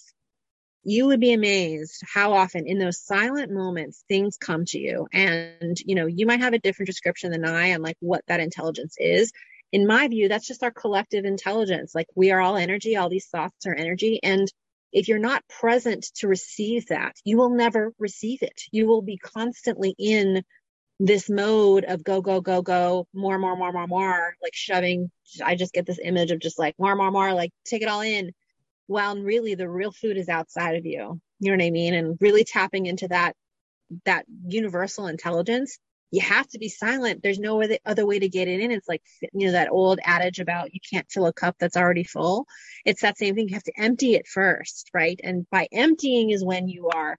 [0.84, 5.78] you would be amazed how often in those silent moments things come to you and
[5.86, 8.96] you know you might have a different description than i on like what that intelligence
[8.98, 9.32] is
[9.72, 11.96] in my view that's just our collective intelligence.
[11.96, 14.20] Like we are all energy all these thoughts are energy.
[14.24, 14.52] And
[14.92, 18.62] if you're not present to receive that you will never receive it.
[18.72, 20.44] You will be constantly in
[21.00, 25.10] this mode of go go go go more more more more more like shoving.
[25.44, 28.02] I just get this image of just like more more more like take it all
[28.02, 28.32] in.
[28.88, 31.20] Well really the real food is outside of you.
[31.40, 31.94] You know what i mean?
[31.94, 33.36] And really tapping into that
[34.06, 35.80] that universal intelligence
[36.12, 37.24] you have to be silent.
[37.24, 38.72] There's no other way to get it in.
[38.72, 39.02] It's like
[39.34, 42.46] you know that old adage about you can't fill a cup that's already full.
[42.86, 43.48] It's that same thing.
[43.48, 45.20] You have to empty it first right?
[45.24, 47.18] And by emptying is when you are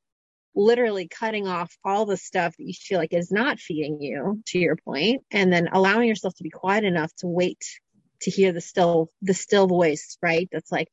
[0.55, 4.59] literally cutting off all the stuff that you feel like is not feeding you to
[4.59, 7.65] your point and then allowing yourself to be quiet enough to wait
[8.21, 10.49] to hear the still the still voice right?
[10.53, 10.89] That's like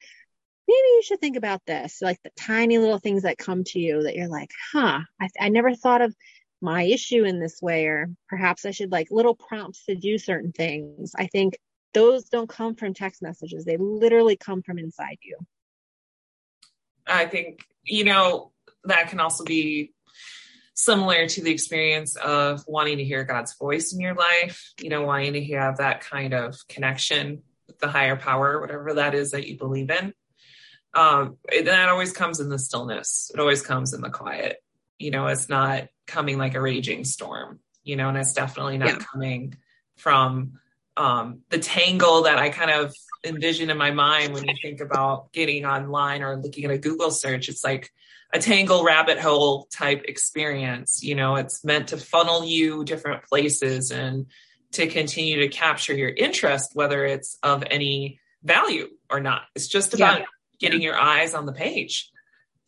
[0.68, 2.00] maybe you should think about this.
[2.02, 5.50] Like the tiny little things that come to you that you're like huh I, I
[5.50, 6.16] never thought of
[6.62, 10.52] my issue in this way or perhaps i should like little prompts to do certain
[10.52, 11.58] things i think
[11.94, 15.38] those don't come from text messages they literally come from inside you
[17.08, 18.52] i think you know
[18.84, 19.94] that can also be
[20.74, 25.04] similar to the experience of wanting to hear god's voice in your life you know
[25.04, 29.48] wanting to have that kind of connection with the higher power whatever that is that
[29.48, 30.14] you believe in
[30.94, 33.30] um, that always comes in the stillness.
[33.34, 34.58] It always comes in the quiet.
[35.00, 38.90] You know, it's not coming like a raging storm, you know, and it's definitely not
[38.90, 39.00] yeah.
[39.00, 39.58] coming
[39.98, 40.60] from
[40.98, 42.94] um, the tangle that I kind of
[43.26, 47.12] envision in my mind when you think about getting online or looking at a Google
[47.12, 47.50] search.
[47.50, 47.92] It's like
[48.34, 51.02] a tangle rabbit hole type experience.
[51.02, 54.28] You know, it's meant to funnel you different places and
[54.74, 59.44] to continue to capture your interest, whether it's of any value or not.
[59.56, 60.26] It's just about yeah
[60.60, 62.12] getting your eyes on the page,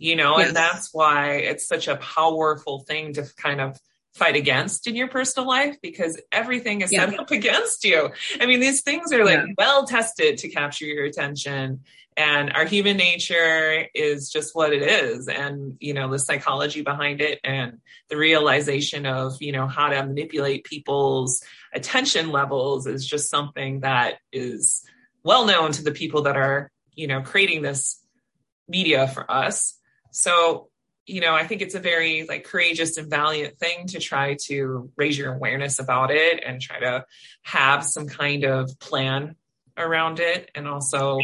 [0.01, 0.47] you know, yes.
[0.47, 3.79] and that's why it's such a powerful thing to kind of
[4.15, 7.09] fight against in your personal life because everything is yeah.
[7.09, 8.09] set up against you.
[8.39, 9.53] I mean, these things are like yeah.
[9.57, 11.81] well tested to capture your attention
[12.17, 17.21] and our human nature is just what it is and you know the psychology behind
[17.21, 21.41] it and the realization of you know how to manipulate people's
[21.73, 24.83] attention levels is just something that is
[25.23, 27.99] well known to the people that are you know, creating this
[28.67, 29.77] media for us.
[30.11, 30.69] So,
[31.05, 34.91] you know, I think it's a very like courageous and valiant thing to try to
[34.95, 37.05] raise your awareness about it and try to
[37.43, 39.35] have some kind of plan
[39.77, 41.17] around it and also,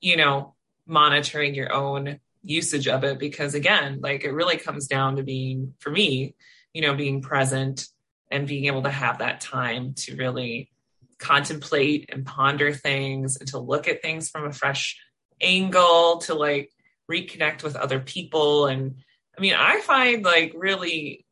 [0.00, 0.54] you know,
[0.86, 5.74] monitoring your own usage of it because again, like it really comes down to being
[5.78, 6.34] for me,
[6.72, 7.88] you know, being present
[8.30, 10.70] and being able to have that time to really
[11.18, 15.00] contemplate and ponder things and to look at things from a fresh
[15.40, 16.70] angle to like
[17.10, 18.66] reconnect with other people.
[18.66, 18.96] And
[19.36, 21.24] i mean i find like really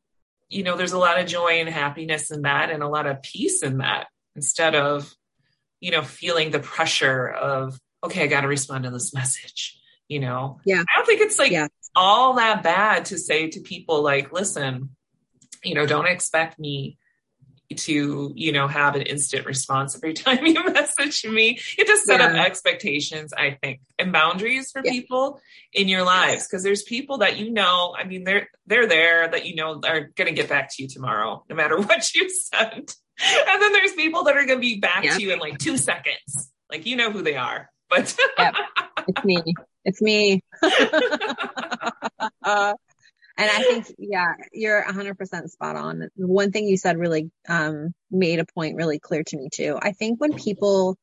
[0.49, 3.23] you know there's a lot of joy and happiness in that and a lot of
[3.23, 4.07] peace in that
[4.37, 5.13] instead of
[5.81, 10.21] you know feeling the pressure of okay i got to respond to this message you
[10.21, 10.61] know?
[10.67, 10.81] Yeah.
[10.81, 11.69] I don't think it's like yeah.
[11.97, 14.91] all that bad to say to people like listen
[15.65, 16.99] you know don't expect me
[17.75, 21.59] to, you know, have an instant response every time you message me.
[21.79, 22.27] It just set yeah.
[22.27, 24.93] up expectations, I think, and boundaries for yeah.
[24.93, 25.41] people
[25.73, 26.47] in your lives.
[26.49, 30.11] Cause there's people that you know, I mean, they're they're there that you know are
[30.15, 32.97] gonna get back to you tomorrow, no matter what you sent.
[33.21, 36.51] And then there's people that are gonna be back to you in like two seconds.
[36.71, 37.69] Like you know who they are.
[37.91, 38.55] But yep.
[39.07, 39.55] it's me.
[39.85, 40.43] It's me.
[42.43, 42.75] uh,
[43.37, 46.09] and I think, yeah, you're 100% spot on.
[46.17, 49.79] One thing you said really um, made a point really clear to me too.
[49.81, 50.97] I think when people,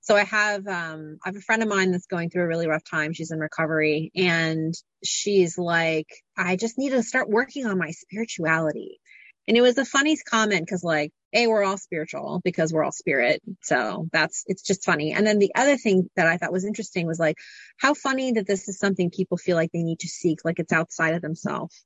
[0.00, 2.68] so I have, um, I have a friend of mine that's going through a really
[2.68, 3.12] rough time.
[3.12, 9.00] She's in recovery and she's like, I just need to start working on my spirituality.
[9.46, 12.92] And it was the funniest comment because like, A, we're all spiritual because we're all
[12.92, 13.42] spirit.
[13.62, 15.12] So that's, it's just funny.
[15.12, 17.36] And then the other thing that I thought was interesting was like,
[17.78, 20.72] how funny that this is something people feel like they need to seek, like it's
[20.72, 21.84] outside of themselves.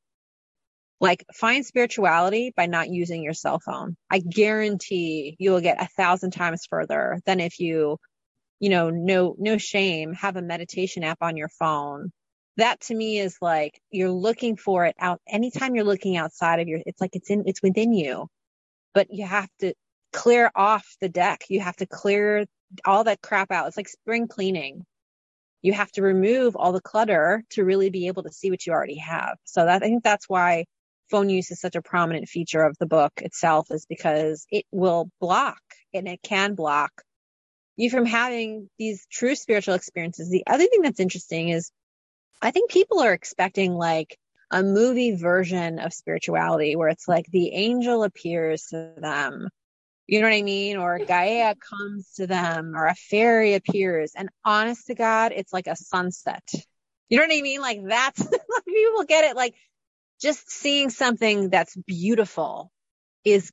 [1.00, 3.96] Like find spirituality by not using your cell phone.
[4.10, 7.98] I guarantee you will get a thousand times further than if you,
[8.60, 12.10] you know, no, no shame, have a meditation app on your phone
[12.58, 16.68] that to me is like you're looking for it out anytime you're looking outside of
[16.68, 18.28] your it's like it's in it's within you.
[18.94, 19.74] But you have to
[20.12, 21.44] clear off the deck.
[21.48, 22.46] You have to clear
[22.84, 23.68] all that crap out.
[23.68, 24.84] It's like spring cleaning.
[25.62, 28.72] You have to remove all the clutter to really be able to see what you
[28.72, 29.36] already have.
[29.44, 30.66] So that i think that's why
[31.10, 35.10] phone use is such a prominent feature of the book itself is because it will
[35.20, 35.60] block
[35.94, 36.92] and it can block
[37.76, 40.28] you from having these true spiritual experiences.
[40.28, 41.70] The other thing that's interesting is
[42.40, 44.18] I think people are expecting like
[44.50, 49.48] a movie version of spirituality where it's like the angel appears to them.
[50.06, 50.78] You know what I mean?
[50.78, 51.06] Or mm-hmm.
[51.06, 54.12] Gaia comes to them or a fairy appears.
[54.16, 56.48] And honest to God, it's like a sunset.
[57.08, 57.60] You know what I mean?
[57.60, 58.22] Like that's,
[58.66, 59.36] people get it.
[59.36, 59.54] Like
[60.20, 62.70] just seeing something that's beautiful
[63.24, 63.52] is,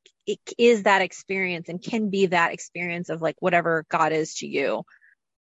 [0.57, 4.83] is that experience and can be that experience of like whatever God is to you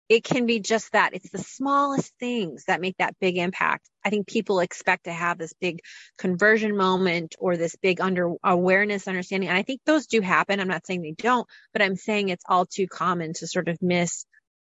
[0.10, 1.13] it can be just that.
[1.13, 3.88] It's the smallest things that make that big impact.
[4.04, 5.82] I think people expect to have this big
[6.17, 9.50] conversion moment or this big under awareness understanding.
[9.50, 10.60] And I think those do happen.
[10.60, 13.80] I'm not saying they don't, but I'm saying it's all too common to sort of
[13.82, 14.26] miss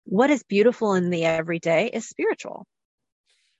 [0.05, 2.67] what is beautiful in the everyday is spiritual.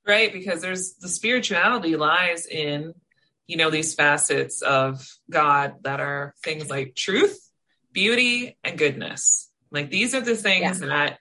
[0.06, 0.32] Right.
[0.32, 2.94] Because there's the spirituality lies in,
[3.48, 7.40] you know, these facets of God that are things like truth,
[7.92, 9.50] beauty, and goodness.
[9.72, 10.88] Like these are the things yeah.
[10.88, 11.20] that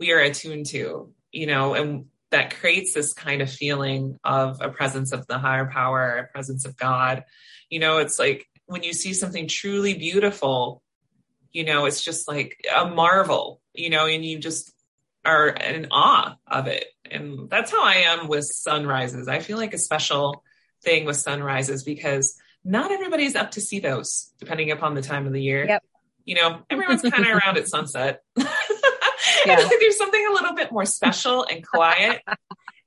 [0.00, 4.70] we are attuned to, you know, and that creates this kind of feeling of a
[4.70, 7.24] presence of the higher power, a presence of God.
[7.68, 10.82] You know, it's like when you see something truly beautiful,
[11.52, 14.72] you know, it's just like a marvel, you know, and you just
[15.24, 16.86] are in awe of it.
[17.10, 19.28] And that's how I am with sunrises.
[19.28, 20.42] I feel like a special
[20.82, 25.32] thing with sunrises because not everybody's up to see those depending upon the time of
[25.32, 25.66] the year.
[25.66, 25.82] Yep.
[26.24, 28.22] You know, everyone's kind of around at sunset.
[29.46, 29.68] yeah.
[29.80, 32.22] there's something a little bit more special and quiet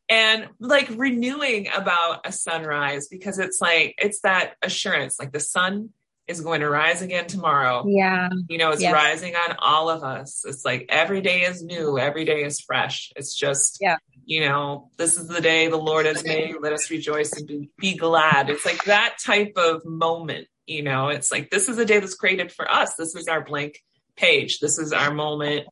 [0.10, 5.90] and like renewing about a sunrise because it's like it's that assurance like the sun
[6.26, 7.84] is going to rise again tomorrow.
[7.86, 8.30] Yeah.
[8.48, 8.94] You know it's yes.
[8.94, 10.46] rising on all of us.
[10.46, 13.12] It's like every day is new every day is fresh.
[13.16, 13.98] It's just yeah.
[14.26, 16.56] you know this is the day the lord has made.
[16.62, 18.50] Let us rejoice and be, be glad.
[18.50, 21.10] It's like that type of moment you know?
[21.10, 22.96] It's like this is a day that's created for us.
[22.96, 23.80] This is our blank
[24.16, 24.60] page.
[24.60, 25.68] This is our moment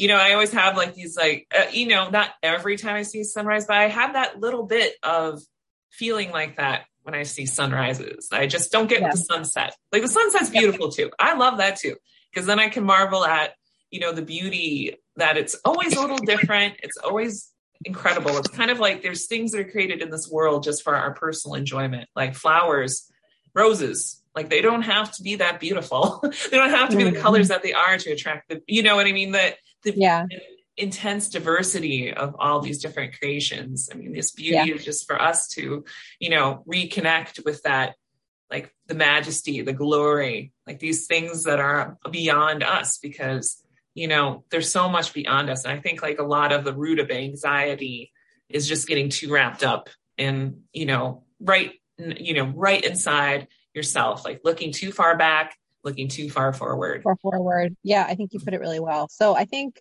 [0.00, 3.02] you know, I always have like these like, uh, you know, not every time I
[3.02, 5.42] see sunrise, but I have that little bit of
[5.90, 8.28] feeling like that when I see sunrises.
[8.32, 9.10] I just don't get yeah.
[9.10, 9.76] the sunset.
[9.92, 11.10] Like the sunset's beautiful too.
[11.18, 11.96] I love that too.
[12.34, 13.52] Cause then I can marvel at,
[13.90, 16.76] you know, the beauty that it's always a little different.
[16.82, 17.52] It's always
[17.84, 18.38] incredible.
[18.38, 21.12] It's kind of like there's things that are created in this world just for our
[21.12, 23.06] personal enjoyment, like flowers,
[23.54, 24.22] roses.
[24.34, 26.20] Like they don't have to be that beautiful.
[26.50, 27.20] they don't have to be the mm-hmm.
[27.20, 29.32] colors that they are to attract the, you know what I mean?
[29.32, 30.26] That the yeah.
[30.76, 33.88] intense diversity of all these different creations.
[33.92, 34.74] I mean, this beauty yeah.
[34.74, 35.84] is just for us to,
[36.18, 37.94] you know, reconnect with that,
[38.50, 43.62] like the majesty, the glory, like these things that are beyond us because,
[43.94, 45.64] you know, there's so much beyond us.
[45.64, 48.12] And I think like a lot of the root of anxiety
[48.48, 54.24] is just getting too wrapped up in, you know, right, you know, right inside yourself,
[54.24, 57.02] like looking too far back looking too far forward.
[57.02, 57.76] Far forward.
[57.82, 59.08] Yeah, I think you put it really well.
[59.08, 59.80] So I think,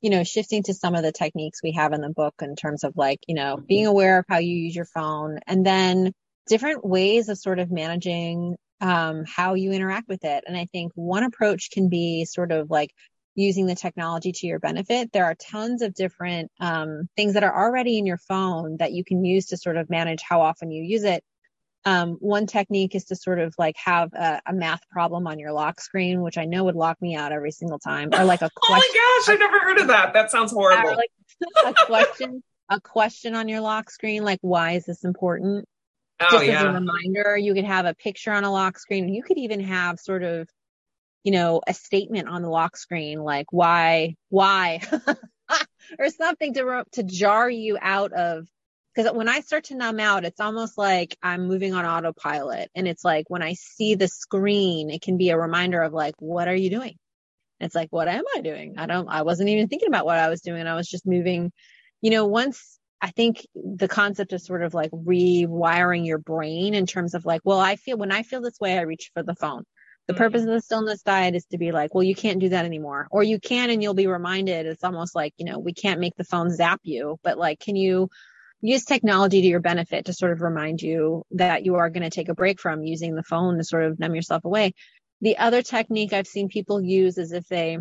[0.00, 2.84] you know, shifting to some of the techniques we have in the book in terms
[2.84, 6.12] of like, you know, being aware of how you use your phone and then
[6.46, 10.44] different ways of sort of managing um, how you interact with it.
[10.46, 12.90] And I think one approach can be sort of like
[13.34, 15.10] using the technology to your benefit.
[15.12, 19.04] There are tons of different um, things that are already in your phone that you
[19.04, 21.24] can use to sort of manage how often you use it
[21.86, 25.52] Um, one technique is to sort of like have a, a, math problem on your
[25.52, 28.48] lock screen, which I know would lock me out every single time, or like a
[28.56, 28.90] question.
[28.96, 30.14] oh my gosh, I've never heard of that.
[30.14, 30.96] That sounds horrible.
[30.96, 31.10] Like
[31.66, 35.66] a question, a question on your lock screen, like why is this important?
[36.20, 36.60] Oh, Just yeah.
[36.60, 39.12] as a reminder, you could have a picture on a lock screen.
[39.12, 40.48] You could even have sort of,
[41.22, 44.80] you know, a statement on the lock screen, like why, why,
[45.98, 48.46] or something to to jar you out of
[48.94, 52.70] because when I start to numb out, it's almost like I'm moving on autopilot.
[52.74, 56.14] And it's like when I see the screen, it can be a reminder of like,
[56.18, 56.96] what are you doing?
[57.60, 58.74] It's like, what am I doing?
[58.78, 60.66] I don't, I wasn't even thinking about what I was doing.
[60.66, 61.52] I was just moving,
[62.02, 66.86] you know, once I think the concept of sort of like rewiring your brain in
[66.86, 69.34] terms of like, well, I feel when I feel this way, I reach for the
[69.34, 69.64] phone.
[70.06, 70.22] The mm-hmm.
[70.22, 73.08] purpose of the stillness diet is to be like, well, you can't do that anymore.
[73.10, 74.66] Or you can and you'll be reminded.
[74.66, 77.76] It's almost like, you know, we can't make the phone zap you, but like, can
[77.76, 78.08] you
[78.64, 82.08] use technology to your benefit to sort of remind you that you are going to
[82.08, 84.72] take a break from using the phone to sort of numb yourself away.
[85.20, 87.76] The other technique I've seen people use is if they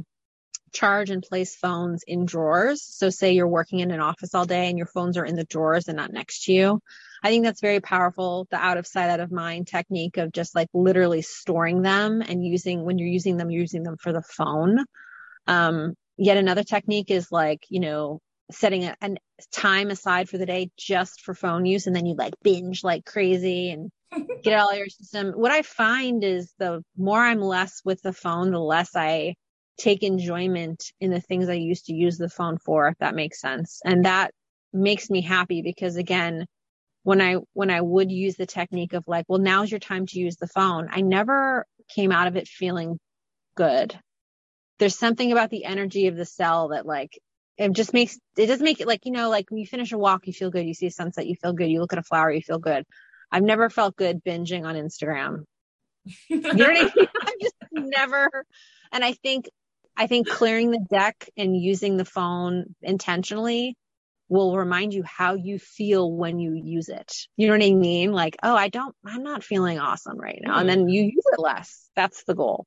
[0.74, 2.84] charge and place phones in drawers.
[2.84, 5.46] So say you're working in an office all day and your phones are in the
[5.46, 6.82] drawers and not next to you.
[7.24, 8.48] I think that's very powerful.
[8.52, 12.46] The out of sight, out of mind technique of just like literally storing them and
[12.46, 14.84] using when you're using them, using them for the phone.
[15.48, 18.20] Um, yet another technique is like, you know,
[18.52, 19.16] setting a, a
[19.48, 23.06] time aside for the day just for phone use and then you like binge like
[23.06, 23.92] crazy and
[24.44, 25.32] get it all your system.
[25.32, 29.36] What I find is the more I'm less with the phone, the less I
[29.78, 33.42] take enjoyment in the things I used to use the phone for, if that makes
[33.42, 33.82] sense.
[33.84, 34.32] And that
[34.72, 36.46] makes me happy because again,
[37.04, 40.20] when I, when I would use the technique of like, well, now's your time to
[40.20, 43.00] use the phone, I never came out of it feeling
[43.56, 43.98] good.
[44.80, 47.20] There's something about the energy of the cell that like
[47.58, 49.98] it just makes it does make it like you know like when you finish a
[49.98, 52.04] walk you feel good you see a sunset you feel good you look at a
[52.04, 52.86] flower you feel good.
[53.32, 55.46] I've never felt good binging on instagram.
[56.30, 56.92] You know what i mean?
[57.22, 58.46] I've just never
[58.92, 59.50] and i think
[59.96, 63.78] i think clearing the deck and using the phone intentionally
[64.30, 67.14] will remind you how you feel when you use it.
[67.38, 68.12] You know what i mean?
[68.12, 70.58] Like oh i don't i'm not feeling awesome right now.
[70.58, 71.90] And then you use it less.
[71.96, 72.66] That's the goal.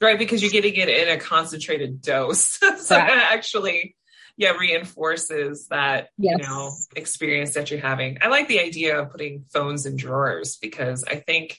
[0.00, 2.58] Right because you're getting it in a concentrated dose.
[2.78, 3.10] So right.
[3.10, 3.96] actually
[4.38, 6.36] yeah reinforces that yes.
[6.38, 10.56] you know experience that you're having i like the idea of putting phones in drawers
[10.56, 11.58] because i think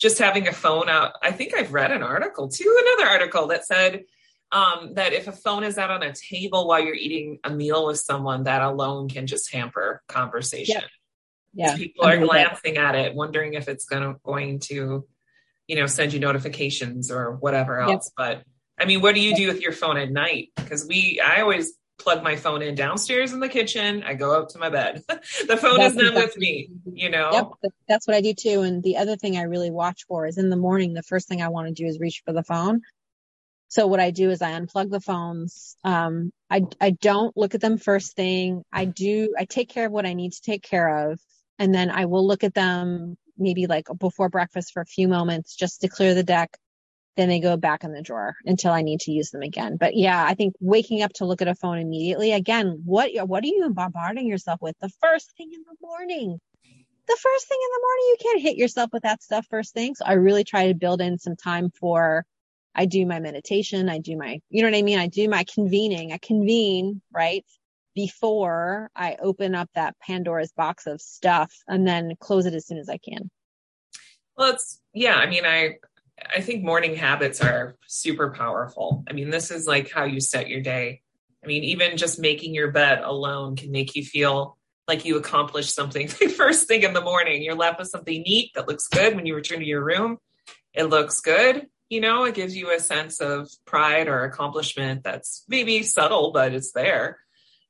[0.00, 3.66] just having a phone out i think i've read an article too another article that
[3.66, 4.04] said
[4.54, 7.86] um, that if a phone is out on a table while you're eating a meal
[7.86, 10.84] with someone that alone can just hamper conversation yep.
[11.54, 12.94] yeah people are glancing that.
[12.94, 15.06] at it wondering if it's gonna, going to
[15.66, 18.12] you know send you notifications or whatever else yep.
[18.16, 18.44] but
[18.78, 20.48] I mean, what do you do with your phone at night?
[20.56, 24.02] Because we, I always plug my phone in downstairs in the kitchen.
[24.02, 25.02] I go up to my bed.
[25.08, 26.18] the phone that's is not exactly.
[26.22, 27.30] with me, you know?
[27.32, 28.62] Yep, that's what I do too.
[28.62, 31.42] And the other thing I really watch for is in the morning, the first thing
[31.42, 32.82] I want to do is reach for the phone.
[33.68, 35.76] So what I do is I unplug the phones.
[35.82, 38.64] Um, I, I don't look at them first thing.
[38.70, 41.18] I do, I take care of what I need to take care of.
[41.58, 45.56] And then I will look at them maybe like before breakfast for a few moments
[45.56, 46.56] just to clear the deck
[47.16, 49.76] then they go back in the drawer until I need to use them again.
[49.76, 53.44] But yeah, I think waking up to look at a phone immediately, again, what, what
[53.44, 56.38] are you bombarding yourself with the first thing in the morning?
[57.08, 59.94] The first thing in the morning, you can't hit yourself with that stuff first thing.
[59.94, 62.24] So I really try to build in some time for,
[62.74, 63.90] I do my meditation.
[63.90, 64.98] I do my, you know what I mean?
[64.98, 66.12] I do my convening.
[66.12, 67.44] I convene, right?
[67.94, 72.78] Before I open up that Pandora's box of stuff and then close it as soon
[72.78, 73.30] as I can.
[74.38, 75.74] Well, it's, yeah, I mean, I,
[76.34, 79.04] I think morning habits are super powerful.
[79.08, 81.00] I mean, this is like how you set your day.
[81.42, 84.56] I mean, even just making your bed alone can make you feel
[84.86, 87.42] like you accomplished something first thing in the morning.
[87.42, 90.18] You're left with something neat that looks good when you return to your room.
[90.74, 91.66] It looks good.
[91.88, 96.54] You know, it gives you a sense of pride or accomplishment that's maybe subtle, but
[96.54, 97.18] it's there.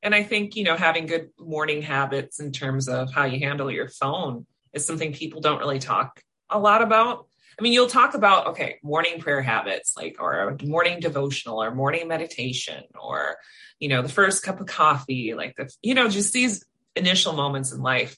[0.02, 3.70] And I think, you know, having good morning habits in terms of how you handle
[3.70, 7.26] your phone is something people don't really talk a lot about.
[7.58, 12.08] I mean, you'll talk about, okay, morning prayer habits, like, or morning devotional or morning
[12.08, 13.36] meditation or,
[13.78, 16.64] you know, the first cup of coffee, like the, you know, just these
[16.96, 18.16] initial moments in life.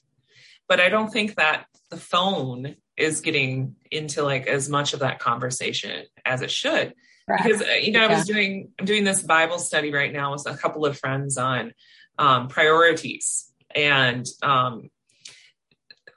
[0.67, 5.19] But I don't think that the phone is getting into like as much of that
[5.19, 6.93] conversation as it should.
[7.27, 7.43] Right.
[7.43, 8.07] Because, uh, you know, yeah.
[8.07, 11.37] I was doing, I'm doing this Bible study right now with a couple of friends
[11.37, 11.73] on
[12.17, 13.51] um, priorities.
[13.75, 14.89] And um,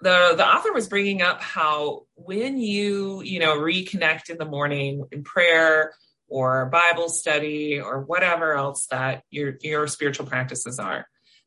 [0.01, 5.05] the the author was bringing up how when you you know reconnect in the morning
[5.11, 5.93] in prayer
[6.29, 11.07] or bible study or whatever else that your your spiritual practices are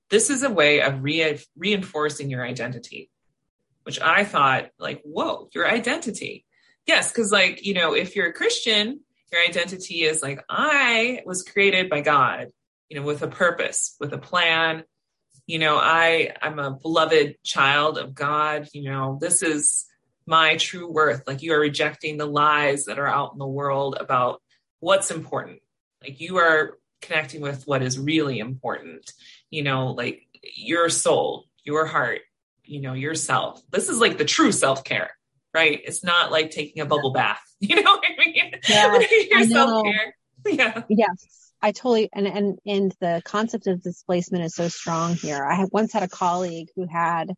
[0.10, 3.10] this is a way of re- reinforcing your identity
[3.84, 6.46] which I thought like, whoa, your identity.
[6.86, 11.44] Yes, because like, you know, if you're a Christian, your identity is like, I was
[11.44, 12.48] created by God,
[12.90, 14.84] you know, with a purpose, with a plan.
[15.48, 18.68] You know, I I'm a beloved child of God.
[18.74, 19.86] You know, this is
[20.26, 21.24] my true worth.
[21.28, 24.42] Like you are rejecting the lies that are out in the world about
[24.80, 25.60] what's important.
[26.02, 29.12] Like you are connecting with what is really important.
[29.50, 30.24] You know, like
[30.56, 32.22] your soul, your heart,
[32.64, 33.62] you know, yourself.
[33.72, 35.12] This is like the true self care,
[35.54, 35.82] right?
[35.84, 37.42] It's not like taking a bubble bath.
[37.64, 38.56] You know what I mean?
[38.68, 40.16] Yeah, your self care.
[40.48, 40.82] Yeah.
[40.90, 41.51] Yes.
[41.62, 45.44] I totally and and and the concept of displacement is so strong here.
[45.46, 47.34] I once had a colleague who had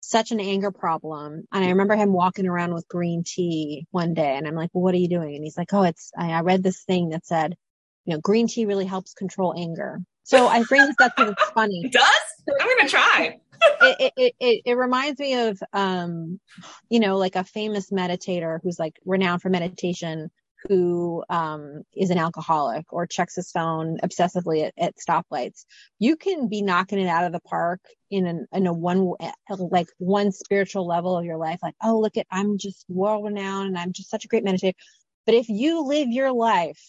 [0.00, 1.44] such an anger problem.
[1.52, 4.82] And I remember him walking around with green tea one day and I'm like, well,
[4.82, 5.34] what are you doing?
[5.34, 7.54] And he's like, oh, it's, I, I read this thing that said,
[8.04, 10.00] you know, green tea really helps control anger.
[10.22, 11.82] So I bring this up because it's funny.
[11.84, 12.58] It does?
[12.60, 13.38] I'm to try.
[13.82, 16.38] it, it, it, it reminds me of, um,
[16.88, 20.30] you know, like a famous meditator who's like renowned for meditation
[20.66, 25.64] who um, is an alcoholic or checks his phone obsessively at, at, stoplights.
[25.98, 27.80] You can be knocking it out of the park
[28.10, 29.12] in an, in a one
[29.58, 33.68] like one spiritual level of your life, like oh look at I'm just world renowned
[33.68, 34.74] and I'm just such a great meditator.
[35.26, 36.82] But if you live your life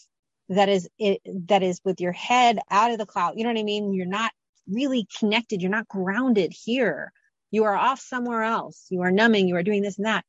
[0.49, 3.59] that is it that is with your head out of the cloud, you know what
[3.59, 3.93] I mean?
[3.93, 4.31] You're not
[4.67, 5.61] really connected.
[5.61, 7.11] You're not grounded here.
[7.51, 8.85] You are off somewhere else.
[8.89, 9.47] You are numbing.
[9.47, 10.23] You are doing this and that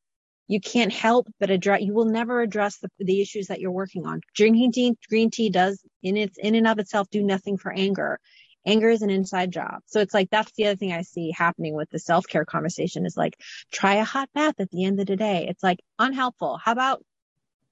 [0.50, 4.04] you can't help but address you will never address the, the issues that you're working
[4.04, 4.20] on.
[4.34, 8.18] Drinking tea, green tea does in its in and of itself do nothing for anger.
[8.66, 9.78] Anger is an inside job.
[9.86, 13.16] So it's like that's the other thing i see happening with the self-care conversation is
[13.16, 13.36] like
[13.72, 15.46] try a hot bath at the end of the day.
[15.48, 16.58] It's like unhelpful.
[16.58, 17.04] How about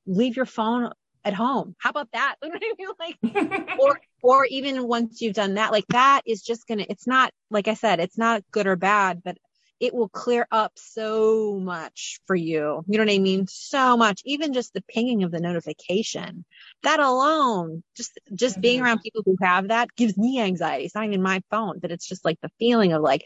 [0.07, 0.93] leave your phone
[1.25, 1.75] at home?
[1.79, 2.37] How about that?
[3.01, 7.33] Like or or even once you've done that like that is just gonna it's not
[7.51, 9.37] like i said it's not good or bad but
[9.81, 12.83] it will clear up so much for you.
[12.87, 13.47] You know what I mean?
[13.49, 14.23] So much.
[14.25, 16.45] Even just the pinging of the notification.
[16.83, 18.61] That alone, just just mm-hmm.
[18.63, 20.85] being around people who have that gives me anxiety.
[20.85, 23.25] It's not even my phone, but it's just like the feeling of like,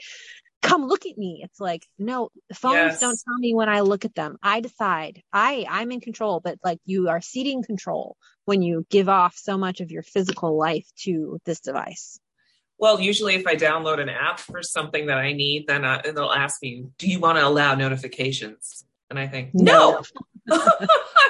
[0.60, 1.42] come look at me.
[1.44, 3.00] It's like, no, phones yes.
[3.00, 4.36] don't tell me when I look at them.
[4.42, 5.22] I decide.
[5.32, 9.56] I I'm in control, but like you are ceding control when you give off so
[9.56, 12.18] much of your physical life to this device.
[12.78, 16.30] Well, usually if I download an app for something that I need, then uh, they'll
[16.30, 20.02] ask me, "Do you want to allow notifications?" And I think, no,
[20.46, 20.56] no.
[20.58, 20.86] I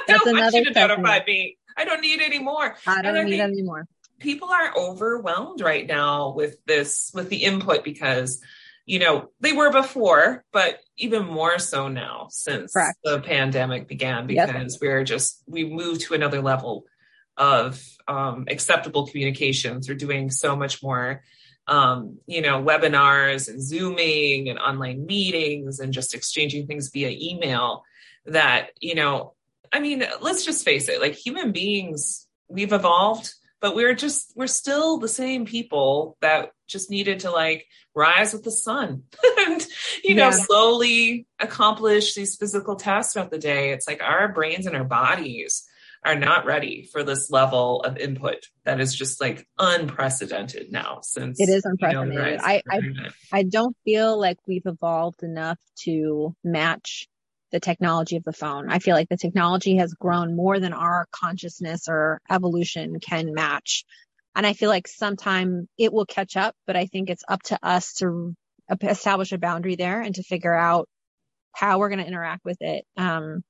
[0.07, 1.59] don't want you to notify me.
[1.77, 2.77] I don't need any more.
[2.87, 3.87] I don't need any more.
[4.21, 8.41] People are overwhelmed right now with this, with the input because,
[8.87, 12.99] you know, they were before, but even more so now since Correct.
[13.03, 14.81] the pandemic began because yep.
[14.81, 16.85] we're just we moved to another level
[17.37, 19.89] of um, acceptable communications.
[19.89, 21.23] We're doing so much more
[21.67, 27.85] um, you know, webinars and Zooming and online meetings and just exchanging things via email
[28.27, 29.35] that, you know,
[29.73, 34.49] I mean, let's just face it, like human beings, we've evolved, but we're just, we're
[34.49, 39.05] still the same people that just needed to like rise with the sun
[39.39, 39.63] and,
[40.03, 40.29] you yeah.
[40.29, 43.71] know, slowly accomplish these physical tasks throughout the day.
[43.71, 45.65] It's like our brains and our bodies
[46.05, 51.41] are not ready for this level of input that is just like unprecedented now since
[51.41, 52.15] it is unprecedented.
[52.15, 52.81] You know, I, I,
[53.33, 57.07] I don't feel like we've evolved enough to match
[57.53, 58.69] the technology of the phone.
[58.71, 63.85] I feel like the technology has grown more than our consciousness or evolution can match.
[64.35, 67.59] And I feel like sometime it will catch up, but I think it's up to
[67.63, 68.35] us to
[68.81, 70.89] establish a boundary there and to figure out
[71.53, 72.87] how we're going to interact with it.
[72.97, 73.45] Um,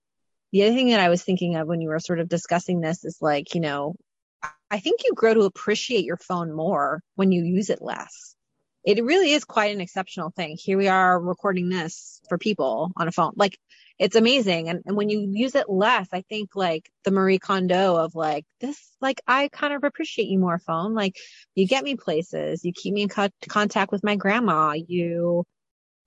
[0.52, 3.04] the other thing that I was thinking of when you were sort of discussing this
[3.04, 3.96] is like, you know,
[4.70, 8.34] I think you grow to appreciate your phone more when you use it less.
[8.84, 10.56] It really is quite an exceptional thing.
[10.60, 13.32] Here we are recording this for people on a phone.
[13.36, 13.56] Like
[13.98, 14.68] it's amazing.
[14.68, 18.44] And, and when you use it less, I think like the Marie Kondo of like
[18.60, 20.94] this, like I kind of appreciate you more phone.
[20.94, 21.16] Like
[21.54, 25.44] you get me places, you keep me in co- contact with my grandma, you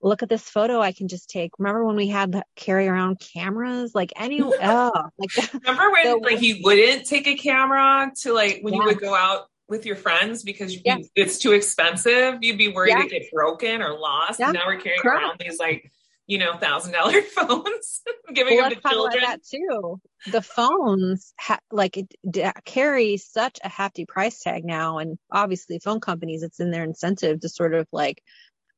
[0.02, 1.52] look at this photo I can just take.
[1.58, 3.94] Remember when we had carry around cameras?
[3.94, 8.60] Like any oh, like remember when the, like you wouldn't take a camera to like
[8.62, 8.80] when yeah.
[8.80, 10.98] you would go out with your friends because yeah.
[11.14, 12.38] it's too expensive.
[12.40, 13.02] You'd be worried yeah.
[13.02, 14.38] to get broken or lost.
[14.38, 14.52] Yeah.
[14.52, 15.22] now we're carrying Correct.
[15.22, 15.90] around these like
[16.26, 19.24] you know thousand dollar phones, giving well, them to children.
[19.24, 20.00] That too.
[20.30, 25.78] The phones ha- like it d- carry such a hefty price tag now, and obviously
[25.78, 28.22] phone companies, it's in their incentive to sort of like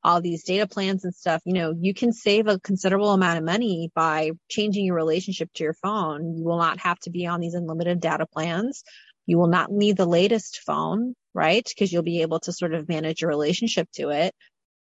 [0.05, 3.45] all these data plans and stuff, you know, you can save a considerable amount of
[3.45, 6.37] money by changing your relationship to your phone.
[6.37, 8.85] You will not have to be on these unlimited data plans.
[9.27, 11.65] You will not need the latest phone, right?
[11.67, 14.35] Because you'll be able to sort of manage your relationship to it.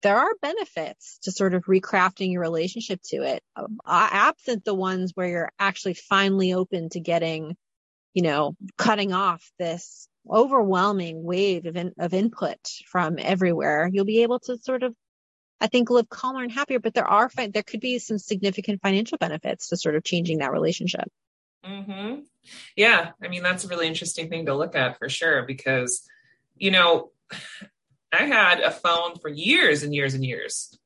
[0.03, 5.13] there are benefits to sort of recrafting your relationship to it, uh, absent the ones
[5.15, 7.57] where you're actually finally open to getting,
[8.15, 13.89] you know, cutting off this overwhelming wave of, in, of input from everywhere.
[13.93, 14.95] You'll be able to sort of,
[15.61, 16.81] I think, live calmer and happier.
[16.81, 20.53] But there are there could be some significant financial benefits to sort of changing that
[20.53, 21.09] relationship.
[21.65, 22.21] Mm-hmm.
[22.77, 26.03] Yeah, I mean that's a really interesting thing to look at for sure because,
[26.57, 27.11] you know
[28.13, 30.77] I had a phone for years and years and years.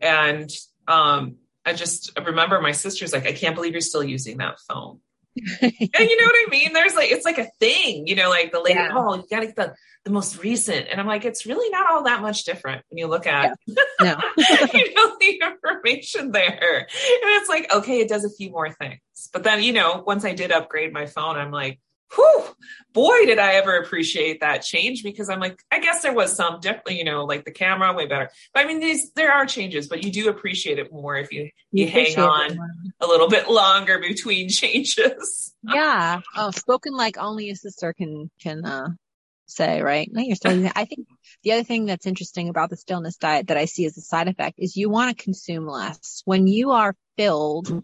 [0.00, 0.50] And
[0.88, 5.00] um, I just remember my sister's like, I can't believe you're still using that phone.
[5.62, 6.72] and you know what I mean?
[6.72, 8.90] There's like, it's like a thing, you know, like the lady, yeah.
[8.92, 9.74] oh, you got to get the,
[10.04, 10.88] the most recent.
[10.90, 13.74] And I'm like, it's really not all that much different when you look at, yeah.
[14.00, 14.16] no.
[14.74, 16.78] you know, the information there.
[16.78, 19.00] And it's like, okay, it does a few more things.
[19.32, 21.80] But then, you know, once I did upgrade my phone, I'm like,
[22.14, 22.44] whew,
[22.92, 26.60] boy, did I ever appreciate that change because I'm like, I guess there was some
[26.60, 28.30] definitely, you know, like the camera way better.
[28.52, 31.50] But I mean, these there are changes, but you do appreciate it more if you
[31.70, 32.58] you, you hang on
[33.00, 35.54] a little bit longer between changes.
[35.62, 36.20] yeah.
[36.36, 38.88] Oh, spoken like only a sister can can uh
[39.46, 40.08] say, right?
[40.12, 41.06] No, you're still I think
[41.42, 44.28] the other thing that's interesting about the stillness diet that I see as a side
[44.28, 46.22] effect is you want to consume less.
[46.24, 47.82] When you are filled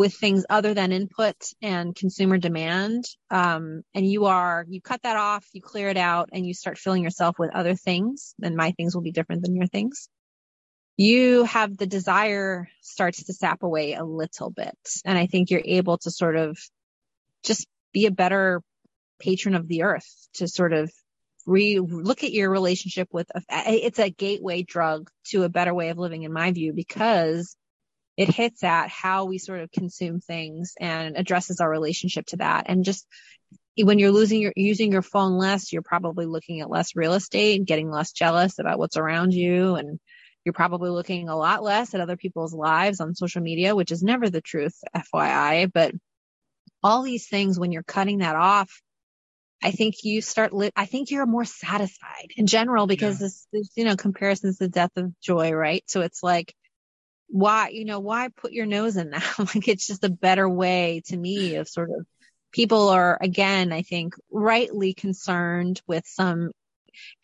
[0.00, 3.04] with things other than input and consumer demand.
[3.30, 6.78] Um, and you are, you cut that off, you clear it out and you start
[6.78, 8.34] filling yourself with other things.
[8.42, 10.08] And my things will be different than your things.
[10.96, 14.78] You have the desire starts to sap away a little bit.
[15.04, 16.58] And I think you're able to sort of
[17.44, 18.62] just be a better
[19.18, 20.90] patron of the earth to sort of
[21.44, 25.90] re look at your relationship with a, it's a gateway drug to a better way
[25.90, 27.54] of living in my view because
[28.20, 32.66] it hits at how we sort of consume things and addresses our relationship to that.
[32.68, 33.06] And just
[33.82, 37.56] when you're losing your using your phone less, you're probably looking at less real estate
[37.56, 39.98] and getting less jealous about what's around you and
[40.44, 44.02] you're probably looking a lot less at other people's lives on social media, which is
[44.02, 45.72] never the truth, FYI.
[45.72, 45.94] But
[46.82, 48.82] all these things, when you're cutting that off,
[49.62, 53.26] I think you start, li- I think you're more satisfied in general because yeah.
[53.26, 55.82] this, this, you know, comparison's the death of joy, right?
[55.86, 56.54] So it's like,
[57.30, 59.34] why, you know, why put your nose in that?
[59.38, 62.06] like it's just a better way to me of sort of
[62.52, 66.50] people are again, I think rightly concerned with some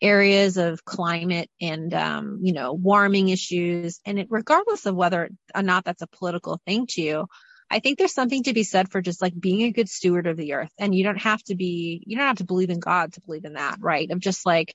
[0.01, 3.99] areas of climate and, um, you know, warming issues.
[4.05, 7.27] And it, regardless of whether or not that's a political thing to you,
[7.69, 10.37] I think there's something to be said for just like being a good steward of
[10.37, 10.71] the earth.
[10.77, 13.43] And you don't have to be, you don't have to believe in God to believe
[13.43, 14.09] in that, right?
[14.09, 14.73] Of just like,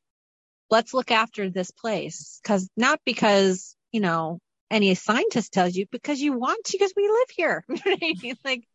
[0.70, 2.40] let's look after this place.
[2.44, 4.40] Cause not because, you know,
[4.72, 7.64] any scientist tells you because you want to because we live here.
[8.44, 8.66] like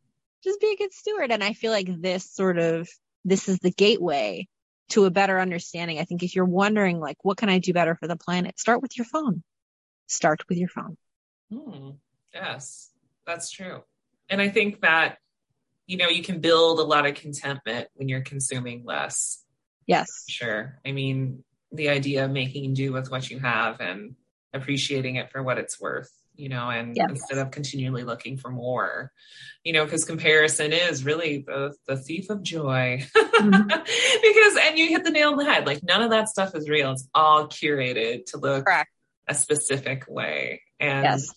[0.44, 1.32] just be a good steward.
[1.32, 2.88] And I feel like this sort of
[3.26, 4.48] this is the gateway
[4.90, 6.00] to a better understanding.
[6.00, 8.82] I think if you're wondering like what can I do better for the planet, start
[8.82, 9.44] with your phone.
[10.06, 10.98] Start with your phone.
[11.52, 11.90] Hmm.
[12.34, 12.92] Yes,
[13.26, 13.84] that's true.
[14.30, 15.18] And I think that
[15.88, 19.44] you know you can build a lot of contentment when you're consuming less.
[19.88, 20.26] Yes.
[20.30, 20.80] Sure.
[20.86, 24.16] I mean, the idea of making do with what you have and
[24.54, 27.08] appreciating it for what it's worth you know and yes.
[27.10, 29.12] instead of continually looking for more
[29.64, 33.68] you know because comparison is really the, the thief of joy mm-hmm.
[33.68, 36.70] because and you hit the nail on the head like none of that stuff is
[36.70, 38.90] real it's all curated to look Correct.
[39.28, 41.34] a specific way and yes.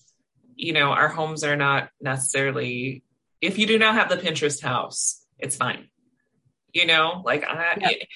[0.55, 3.03] you know our homes are not necessarily
[3.41, 5.89] if you do not have the pinterest house it's fine
[6.73, 7.91] you know like i yep.
[7.93, 8.09] it,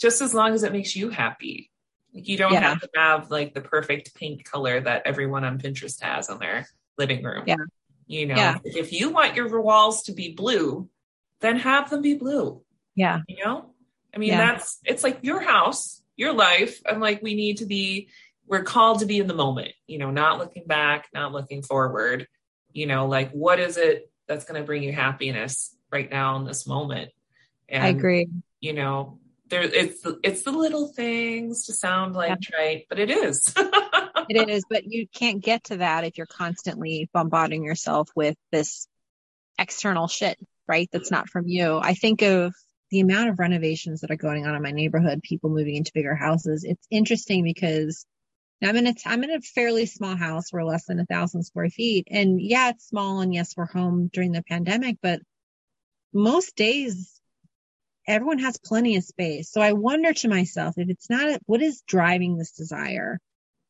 [0.00, 1.70] just as long as it makes you happy
[2.12, 2.60] you don't yeah.
[2.60, 6.66] have to have like the perfect pink color that everyone on Pinterest has on their
[6.98, 7.44] living room.
[7.46, 7.56] Yeah.
[8.06, 8.58] You know, yeah.
[8.64, 10.88] if you want your walls to be blue,
[11.40, 12.62] then have them be blue.
[12.94, 13.20] Yeah.
[13.26, 13.70] You know?
[14.14, 14.52] I mean, yeah.
[14.52, 16.80] that's it's like your house, your life.
[16.84, 18.08] And like we need to be
[18.46, 22.26] we're called to be in the moment, you know, not looking back, not looking forward.
[22.72, 26.44] You know, like what is it that's going to bring you happiness right now in
[26.44, 27.10] this moment?
[27.68, 28.28] And, I agree.
[28.60, 29.18] You know,
[29.52, 32.36] there it's it's the little things to sound like yeah.
[32.42, 33.52] trite, but it is.
[34.28, 38.88] it is, but you can't get to that if you're constantly bombarding yourself with this
[39.58, 40.88] external shit, right?
[40.90, 41.78] That's not from you.
[41.78, 42.54] I think of
[42.90, 46.14] the amount of renovations that are going on in my neighborhood, people moving into bigger
[46.14, 46.64] houses.
[46.64, 48.06] It's interesting because
[48.62, 50.52] I'm in a, I'm in a fairly small house.
[50.52, 52.08] We're less than a thousand square feet.
[52.10, 53.20] And yeah, it's small.
[53.20, 55.20] And yes, we're home during the pandemic, but
[56.12, 57.21] most days
[58.06, 59.50] everyone has plenty of space.
[59.50, 63.18] So I wonder to myself if it's not, what is driving this desire?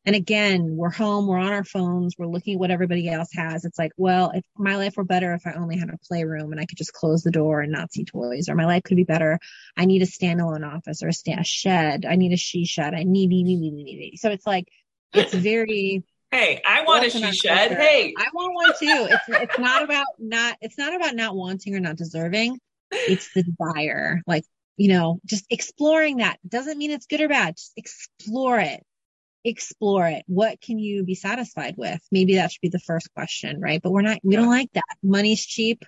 [0.05, 3.65] And again, we're home, we're on our phones, we're looking at what everybody else has.
[3.65, 6.61] It's like, well, if my life were better if I only had a playroom and
[6.61, 9.05] I could just close the door and not see toys, or my life could be
[9.05, 9.39] better.
[9.77, 12.05] I need a standalone office or a, sta- a shed.
[12.05, 12.95] I need a she shed.
[12.95, 14.17] I need, need, need, need, need.
[14.19, 14.67] So it's like,
[15.15, 16.03] It's very
[16.33, 17.73] Hey, I want a she shed.
[17.73, 19.07] Hey, I want one too.
[19.11, 22.59] It's it's not about not it's not about not wanting or not deserving.
[22.93, 24.23] It's the desire.
[24.27, 24.45] Like,
[24.77, 27.57] you know, just exploring that doesn't mean it's good or bad.
[27.57, 28.83] Just explore it.
[29.45, 30.25] Explore it.
[30.27, 32.01] What can you be satisfied with?
[32.11, 33.81] Maybe that should be the first question, right?
[33.83, 34.83] But we're not we don't like that.
[35.03, 35.85] Money's cheap.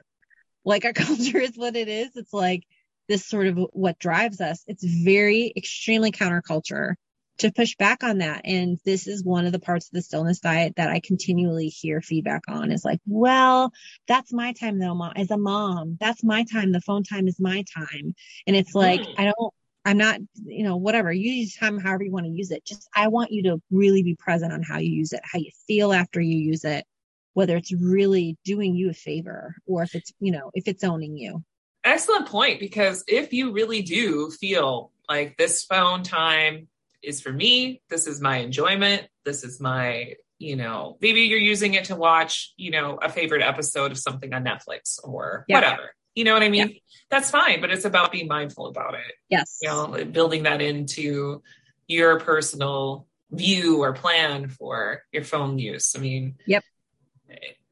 [0.64, 2.10] Like our culture is what it is.
[2.16, 2.64] It's like
[3.08, 4.62] this sort of what drives us.
[4.66, 6.94] It's very extremely counterculture
[7.38, 8.42] to push back on that.
[8.44, 12.00] And this is one of the parts of the stillness diet that I continually hear
[12.00, 13.72] feedback on is like, well,
[14.06, 16.72] that's my time though, mom, as a mom, that's my time.
[16.72, 18.14] The phone time is my time.
[18.46, 19.14] And it's like, Mm.
[19.18, 19.54] I don't,
[19.84, 22.64] I'm not, you know, whatever, you use time however you want to use it.
[22.64, 25.50] Just, I want you to really be present on how you use it, how you
[25.66, 26.86] feel after you use it,
[27.34, 31.16] whether it's really doing you a favor or if it's, you know, if it's owning
[31.16, 31.42] you.
[31.84, 32.60] excellent point.
[32.60, 36.68] Because if you really do feel like this phone time
[37.04, 41.74] is for me, this is my enjoyment, this is my, you know, maybe you're using
[41.74, 45.56] it to watch, you know, a favorite episode of something on Netflix or Yeah.
[45.56, 45.94] whatever.
[46.14, 46.76] You know what I mean?
[47.10, 49.14] That's fine, but it's about being mindful about it.
[49.28, 49.58] Yes.
[49.62, 51.42] You know, building that into
[51.88, 55.94] your personal view or plan for your phone use.
[55.96, 56.62] I mean, Yep.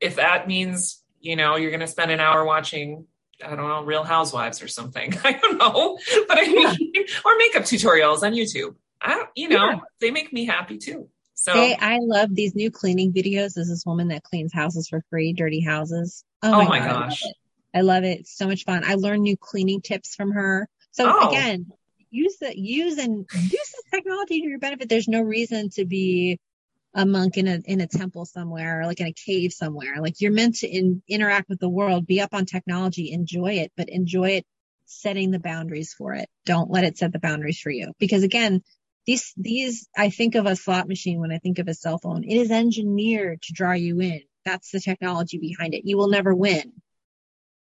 [0.00, 3.06] If that means, you know, you're going to spend an hour watching
[3.44, 5.14] I don't know, Real Housewives or something.
[5.24, 6.68] I don't know, but I mean,
[7.24, 8.76] or makeup tutorials on YouTube.
[9.02, 9.80] I, you know, Yeah.
[10.00, 11.08] they make me happy too.
[11.34, 13.54] So, I love these new cleaning videos.
[13.54, 16.24] There's this woman that cleans houses for free, dirty houses.
[16.42, 17.24] oh, oh my God, I love gosh.
[17.74, 18.20] I love it.
[18.20, 18.84] It's so much fun.
[18.84, 20.68] I learn new cleaning tips from her.
[20.92, 21.28] So Oh.
[21.30, 21.66] again,
[22.10, 24.88] use the use and use this technology to your benefit.
[24.88, 26.38] There's no reason to be
[26.94, 30.00] a monk in a in a temple somewhere or like in a cave somewhere.
[30.00, 33.72] Like you're meant to in, interact with the world, be up on technology, enjoy it,
[33.76, 34.46] but enjoy it
[34.84, 36.28] setting the boundaries for it.
[36.44, 37.92] Don't let it set the boundaries for you.
[37.98, 38.62] Because again,
[39.06, 42.24] these these I think of a slot machine when I think of a cell phone.
[42.24, 44.22] It is engineered to draw you in.
[44.44, 45.82] That's the technology behind it.
[45.84, 46.72] You will never win.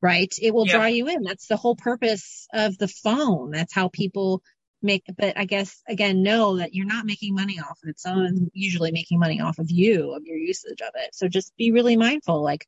[0.01, 0.33] Right?
[0.41, 0.73] It will Yeah.
[0.73, 1.23] draw you in.
[1.23, 3.51] That's the whole purpose of the phone.
[3.51, 4.41] That's how people
[4.81, 7.99] make but I guess again know that you're not making money off of it.
[7.99, 11.13] Someone's usually making money off of you, of your usage of it.
[11.13, 12.41] So just be really mindful.
[12.41, 12.65] Like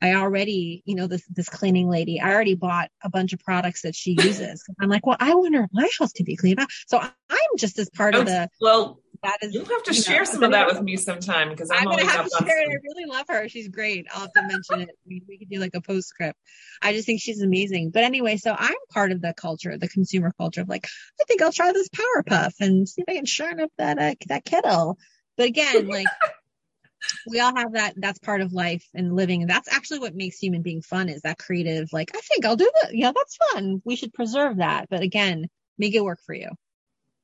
[0.00, 3.82] I already, you know, this this cleaning lady, I already bought a bunch of products
[3.82, 4.64] that she uses.
[4.80, 6.68] I'm like, well, I wonder if my house could be cleaned up.
[6.88, 7.10] So I'm
[7.58, 10.42] just as part of the well, that is you'll have to you know, share some
[10.42, 12.70] of that with me sometime because I'm, I'm gonna have to share it.
[12.70, 13.48] I really love her.
[13.48, 14.06] She's great.
[14.12, 14.96] I'll have to mention it.
[15.06, 16.38] We, we could do like a postscript.
[16.80, 17.90] I just think she's amazing.
[17.90, 20.86] But anyway, so I'm part of the culture, the consumer culture of like,
[21.20, 23.98] I think I'll try this Power Puff and see if I can shine up that
[23.98, 24.98] uh, that kettle.
[25.36, 26.06] But again, like
[27.28, 27.94] we all have that.
[27.96, 29.42] That's part of life and living.
[29.42, 31.92] And that's actually what makes human being fun is that creative.
[31.92, 32.94] Like I think I'll do that.
[32.94, 33.82] Yeah, that's fun.
[33.84, 34.88] We should preserve that.
[34.90, 35.46] But again,
[35.78, 36.50] make it work for you.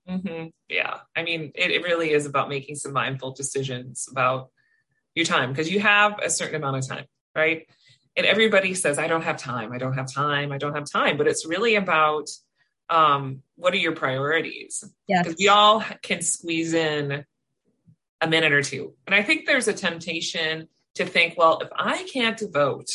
[0.08, 0.52] Mhm.
[0.68, 1.00] Yeah.
[1.14, 4.50] I mean, it, it really is about making some mindful decisions about
[5.14, 7.04] your time because you have a certain amount of time,
[7.34, 7.66] right?
[8.16, 9.72] And everybody says, I don't have time.
[9.72, 10.50] I don't have time.
[10.50, 11.16] I don't have time.
[11.18, 12.28] But it's really about
[12.88, 14.82] um, what are your priorities?
[15.06, 15.24] Yes.
[15.24, 17.24] Because we all can squeeze in
[18.20, 18.94] a minute or two.
[19.06, 22.90] And I think there's a temptation to think, well, if I can't devote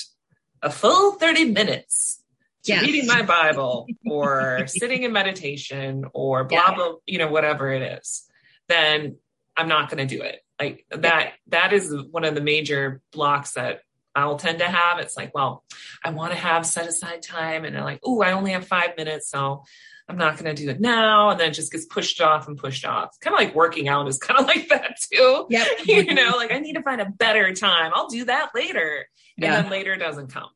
[0.62, 2.23] a full 30 minutes
[2.68, 6.76] reading my Bible or sitting in meditation or blah Yeah.
[6.76, 8.26] blah, you know, whatever it is,
[8.70, 9.18] then
[9.58, 10.40] I'm not going to do it.
[10.60, 13.82] Like that, that is one of the major blocks that
[14.16, 15.00] I'll tend to have.
[15.00, 15.64] It's like, well,
[16.06, 18.96] I want to have set aside time, and they're like, oh, I only have five
[18.96, 19.64] minutes, so
[20.08, 21.32] I'm not going to do it now.
[21.32, 23.18] And then it just gets pushed off and pushed off.
[23.22, 25.48] Kind of like working out is kind of like that too.
[25.50, 25.68] Yep.
[25.86, 27.92] you know, like I need to find a better time.
[27.96, 29.08] I'll do that later,
[29.38, 29.62] and Yeah.
[29.62, 30.50] then later doesn't come.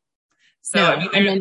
[0.61, 1.39] So No, I mean, and then-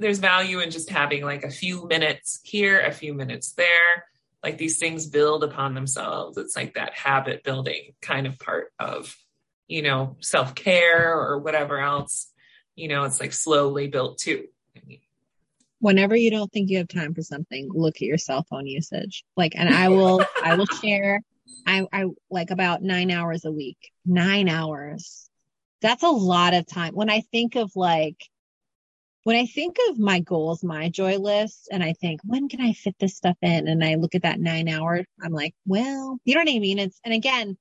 [0.00, 4.06] there's value in just having like a few minutes here, a few minutes there.
[4.42, 6.38] Like these things build upon themselves.
[6.38, 9.14] It's like that habit building kind of part of,
[9.68, 12.32] you know, self care or whatever else.
[12.74, 14.46] You know, it's like slowly built too.
[15.80, 19.24] Whenever you don't think you have time for something, look at your cell phone usage.
[19.36, 21.20] Like, and I will, I will share,
[21.66, 25.28] I, I like about nine hours a week, nine hours.
[25.82, 26.94] That's a lot of time.
[26.94, 28.29] When I think of like,
[29.24, 32.72] when I think of my goals, my joy list, and I think, when can I
[32.72, 33.68] fit this stuff in?
[33.68, 36.78] And I look at that nine hour, I'm like, well, you know what I mean?
[36.78, 37.58] It's, and again,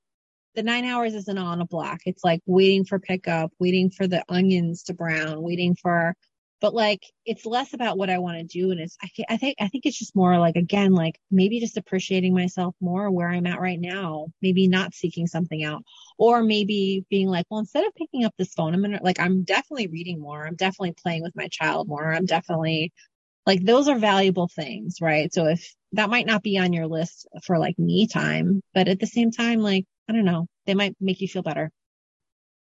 [0.56, 2.02] the nine hours isn't on a block.
[2.06, 6.16] It's like waiting for pickup, waiting for the onions to brown, waiting for,
[6.62, 8.72] but like it's less about what I want to do.
[8.72, 11.78] And it's, I, I think, I think it's just more like, again, like maybe just
[11.78, 15.84] appreciating myself more where I'm at right now, maybe not seeking something out,
[16.18, 19.44] or maybe being like, well, instead of picking up this phone, I'm gonna, like, I'm
[19.44, 20.46] definitely reading more.
[20.46, 22.14] I'm definitely playing with my child more.
[22.14, 22.92] I'm definitely
[23.46, 25.34] like, those are valuable things, right?
[25.34, 29.00] So if that might not be on your list for like me time, but at
[29.00, 31.72] the same time, like, I don't know, they might make you feel better.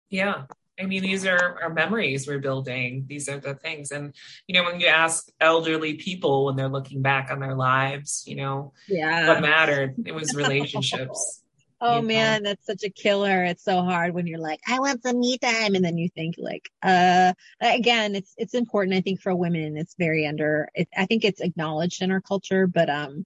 [0.09, 0.45] Yeah.
[0.79, 3.05] I mean, these are our memories we're building.
[3.07, 3.91] These are the things.
[3.91, 4.15] And,
[4.47, 8.35] you know, when you ask elderly people when they're looking back on their lives, you
[8.35, 9.27] know, yeah.
[9.27, 11.43] what mattered, it was relationships.
[11.81, 12.49] oh you man, know?
[12.49, 13.43] that's such a killer.
[13.43, 15.75] It's so hard when you're like, I want some me time.
[15.75, 18.95] And then you think like, uh, again, it's, it's important.
[18.95, 22.67] I think for women, it's very under, it, I think it's acknowledged in our culture,
[22.67, 23.25] but, um,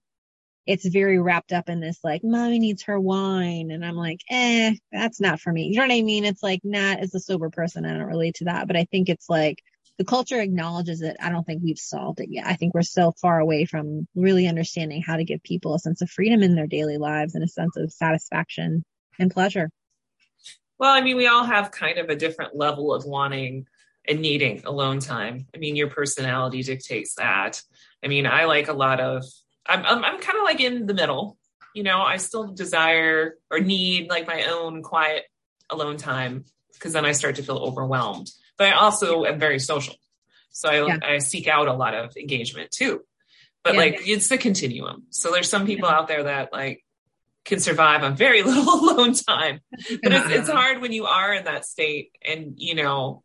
[0.66, 3.72] it's very wrapped up in this like mommy needs her wine.
[3.72, 5.68] And i'm like eh that's not for me.
[5.68, 6.26] You know what i mean?
[6.26, 8.68] It's like not as a sober person i don't relate to that.
[8.68, 9.62] But i think it's like
[10.00, 11.18] the culture acknowledges it.
[11.22, 12.48] I don't think we've solved it yet.
[12.48, 16.02] I think we're still far away from really understanding how to give people a sense
[16.02, 18.84] of freedom in their daily lives and a sense of satisfaction
[19.20, 19.70] and pleasure.
[20.80, 23.68] Well i mean we all have kind of a different level of wanting
[24.08, 25.48] and needing alone time.
[25.54, 27.62] I mean your personality dictates that.
[28.04, 29.24] I mean i like a lot of
[29.68, 31.38] I'm I'm, I'm kind of like in the middle.
[31.74, 35.24] You know, I still desire or need like my own quiet
[35.70, 38.30] alone time because then I start to feel overwhelmed.
[38.58, 39.96] But I also am very social.
[40.52, 41.00] So I, yeah.
[41.02, 43.02] I seek out a lot of engagement too.
[43.64, 43.80] But yeah.
[43.80, 45.04] like it's the continuum.
[45.10, 46.84] So there's some people out there that like
[47.46, 49.62] can survive on very little alone time.
[49.72, 53.24] But it's, it's hard when you are in that state and you know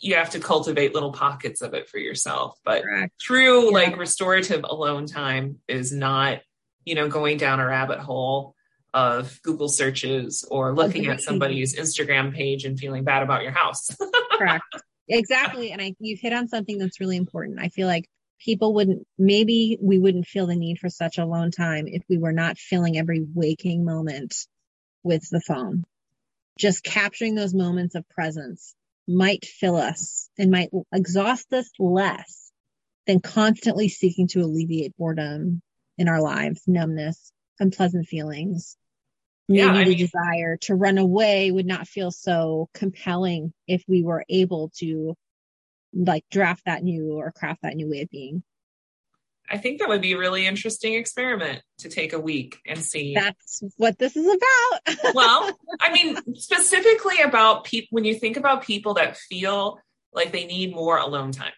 [0.00, 2.58] you have to cultivate little pockets of it for yourself.
[2.64, 3.20] But Correct.
[3.20, 3.70] true, yeah.
[3.70, 6.40] like restorative alone time is not,
[6.84, 8.54] you know, going down a rabbit hole
[8.92, 13.94] of Google searches or looking at somebody's Instagram page and feeling bad about your house.
[14.32, 14.64] Correct.
[15.08, 15.70] Exactly.
[15.70, 17.60] And I, you've hit on something that's really important.
[17.60, 18.08] I feel like
[18.40, 22.32] people wouldn't, maybe we wouldn't feel the need for such alone time if we were
[22.32, 24.34] not filling every waking moment
[25.04, 25.84] with the phone.
[26.58, 28.74] Just capturing those moments of presence
[29.08, 32.50] might fill us and might exhaust us less
[33.06, 35.62] than constantly seeking to alleviate boredom
[35.98, 38.76] in our lives, numbness, unpleasant feelings.
[39.48, 44.02] Maybe yeah, the mean, desire to run away would not feel so compelling if we
[44.02, 45.16] were able to
[45.92, 48.44] like draft that new or craft that new way of being.
[49.50, 53.14] I think that would be a really interesting experiment to take a week and see.
[53.14, 54.96] That's what this is about.
[55.14, 59.80] well, I mean, specifically about people, when you think about people that feel
[60.12, 61.52] like they need more alone time.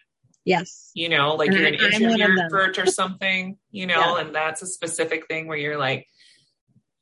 [0.45, 0.91] Yes.
[0.93, 4.21] You know, like and you're an introvert or something, you know, yeah.
[4.21, 6.07] and that's a specific thing where you're like,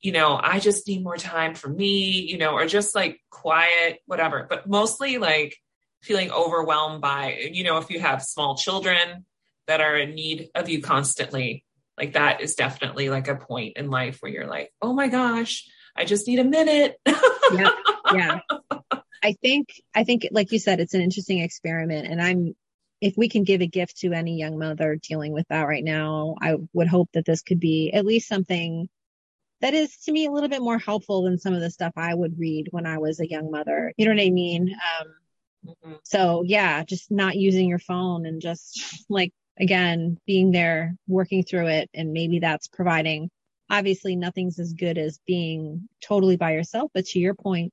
[0.02, 4.00] you know, I just need more time for me, you know, or just like quiet,
[4.06, 4.46] whatever.
[4.50, 5.56] But mostly like
[6.02, 9.26] feeling overwhelmed by, you know, if you have small children,
[9.68, 11.66] that are in need of you constantly.
[11.98, 15.68] Like that is definitely like a point in life where you're like oh my gosh
[15.96, 16.98] i just need a minute.
[17.06, 17.70] Yeah
[18.14, 18.40] yeah.
[19.24, 22.56] I think i think like you said it's an interesting experiment and i'm
[23.02, 26.36] if we can give a gift to any young mother dealing with that right now
[26.42, 28.90] i would hope that this could be at least something
[29.62, 32.14] that is to me a little bit more helpful than some of the stuff i
[32.14, 33.94] would read when i was a young mother.
[33.96, 34.76] You know what i mean?
[35.00, 35.08] Um,
[35.68, 35.94] mm-hmm.
[36.04, 41.68] so yeah just not using your phone and just like again, being there, working through
[41.68, 43.30] it, and maybe that's providing.
[43.70, 47.72] Obviously, nothing's as good as being totally by yourself, but to your point,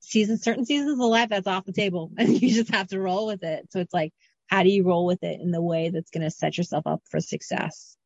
[0.00, 3.26] season certain seasons of life that's off the table, and you just have to roll
[3.26, 3.66] with it.
[3.70, 4.12] So it's like,
[4.48, 7.02] how do you roll with it in the way that's going to set yourself up
[7.08, 7.96] for success?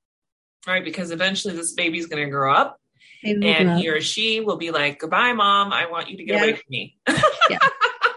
[0.66, 2.78] Right, because eventually this baby's going to grow up,
[3.24, 5.72] and he or she will be like, "Goodbye, mom.
[5.72, 6.42] I want you to get yeah.
[6.42, 6.96] away from me."
[7.50, 7.58] yeah,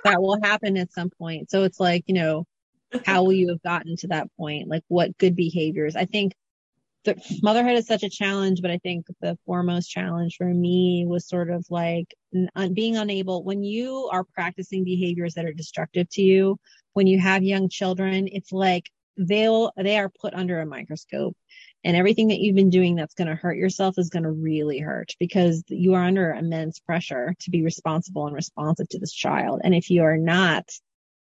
[0.04, 1.50] that will happen at some point.
[1.50, 2.46] So it's like you know,
[3.06, 4.68] how will you have gotten to that point?
[4.68, 5.96] Like what good behaviors?
[5.96, 6.34] I think
[7.04, 11.28] the motherhood is such a challenge, but I think the foremost challenge for me was
[11.28, 12.14] sort of like
[12.56, 16.58] uh, being unable when you are practicing behaviors that are destructive to you,
[16.94, 21.36] when you have young children, it's like they'll, they are put under a microscope
[21.86, 24.80] and everything that you've been doing that's going to hurt yourself is going to really
[24.80, 29.62] hurt because you are under immense pressure to be responsible and responsive to this child.
[29.64, 30.68] And if you are not,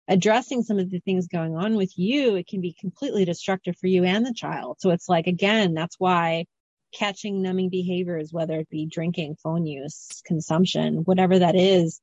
[0.08, 3.88] addressing some of the things going on with you, it can be completely destructive for
[3.88, 4.78] you and the child.
[4.80, 6.46] So it's like, again, that's why
[6.94, 12.00] catching numbing behaviors, whether it be drinking, phone use, consumption, whatever that is,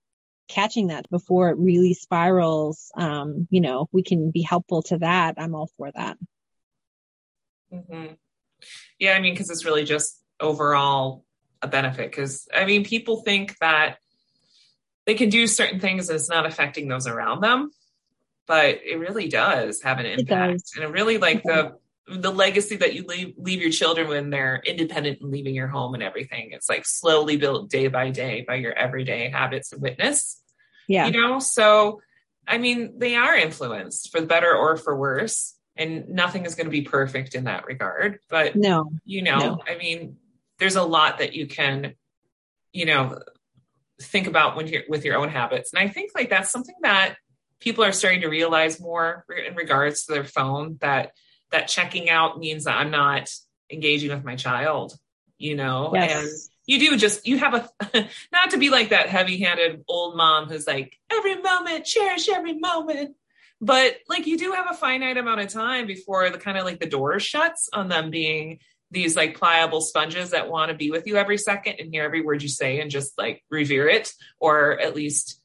[0.49, 5.37] catching that before it really spirals, um, you know, we can be helpful to that.
[5.39, 6.19] I'm all for that.
[7.73, 8.15] Mm-hmm.
[8.99, 9.15] Yeah.
[9.15, 11.25] I mean, cause it's really just overall
[11.63, 12.13] a benefit.
[12.13, 13.97] Cause I mean, people think that
[15.07, 17.71] they can do certain things and it's not affecting those around them
[18.47, 20.63] but it really does have an impact.
[20.75, 21.77] And it really like the
[22.07, 25.95] the legacy that you leave leave your children when they're independent and leaving your home
[25.95, 26.51] and everything.
[26.53, 30.43] It's like slowly built day by day by your everyday habits and witness.
[30.87, 31.07] Yeah.
[31.07, 32.01] You know, so
[32.47, 35.55] I mean, they are influenced for the better or for worse.
[35.77, 38.21] And nothing is going to be perfect in that regard.
[38.31, 39.59] But no, you know, no.
[39.67, 40.19] I mean,
[40.59, 41.95] there's a lot that you can,
[42.73, 43.19] you know,
[44.01, 45.73] think about when you're with your own habits.
[45.73, 47.17] And I think like that's something that
[47.65, 51.13] people are starting to realize more in regards to their phone that
[51.51, 53.31] that checking out means that I'm not
[53.73, 54.97] engaging with my child,
[55.39, 56.13] you know, yes.
[56.13, 56.31] and
[56.67, 60.67] you do just you have a not to be like that heavy-handed old mom who's
[60.67, 63.17] like every moment cherish every moment.
[63.61, 66.81] But like you do have a finite amount of time before the kind of like
[66.81, 68.59] the door shuts on them being
[68.91, 72.21] these like pliable sponges that want to be with you every second and hear every
[72.21, 75.41] word you say and just like revere it or at least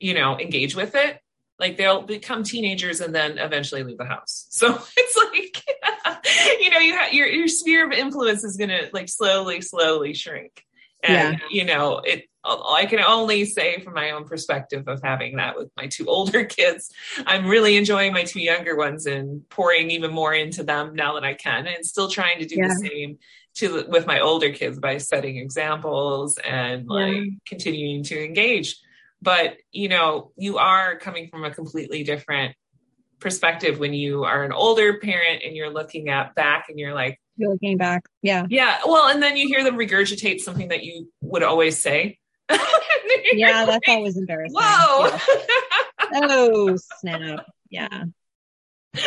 [0.00, 1.20] you know engage with it
[1.60, 6.26] like they'll become teenagers and then eventually leave the house so it's like
[6.60, 10.14] you know you have your, your sphere of influence is going to like slowly slowly
[10.14, 10.64] shrink
[11.02, 11.46] and yeah.
[11.50, 15.70] you know it I can only say from my own perspective of having that with
[15.76, 16.90] my two older kids,
[17.26, 21.24] I'm really enjoying my two younger ones and pouring even more into them now that
[21.24, 22.68] I can, and still trying to do yeah.
[22.68, 23.18] the same
[23.56, 27.24] to with my older kids by setting examples and like yeah.
[27.46, 28.76] continuing to engage.
[29.22, 32.56] But you know, you are coming from a completely different
[33.18, 37.20] perspective when you are an older parent and you're looking at back and you're like
[37.36, 41.06] you're looking back yeah yeah well and then you hear them regurgitate something that you
[41.20, 42.18] would always say
[43.32, 44.58] yeah, that's always embarrassing.
[44.60, 45.18] Whoa.
[46.12, 46.20] Yeah.
[46.30, 47.46] oh, snap.
[47.70, 48.04] Yeah.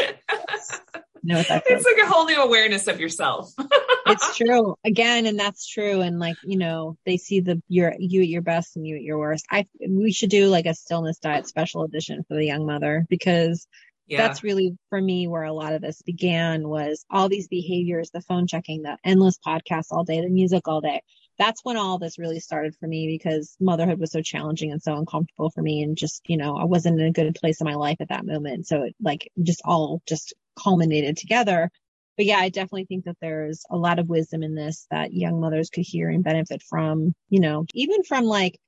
[1.24, 3.53] No, it's like a whole new awareness of yourself.
[4.07, 4.76] it's true.
[4.86, 6.01] Again, and that's true.
[6.01, 9.03] And like, you know, they see the your you at your best and you at
[9.03, 9.45] your worst.
[9.49, 13.67] I we should do like a stillness diet special edition for the young mother because
[14.05, 14.17] yeah.
[14.17, 18.21] that's really for me where a lot of this began was all these behaviors, the
[18.21, 21.01] phone checking, the endless podcasts all day, the music all day
[21.39, 24.95] that's when all this really started for me because motherhood was so challenging and so
[24.95, 27.76] uncomfortable for me and just you know i wasn't in a good place in my
[27.76, 31.70] life at that moment so it like just all just culminated together
[32.18, 35.39] but yeah i definitely think that there's a lot of wisdom in this that young
[35.39, 38.60] mothers could hear and benefit from you know even from like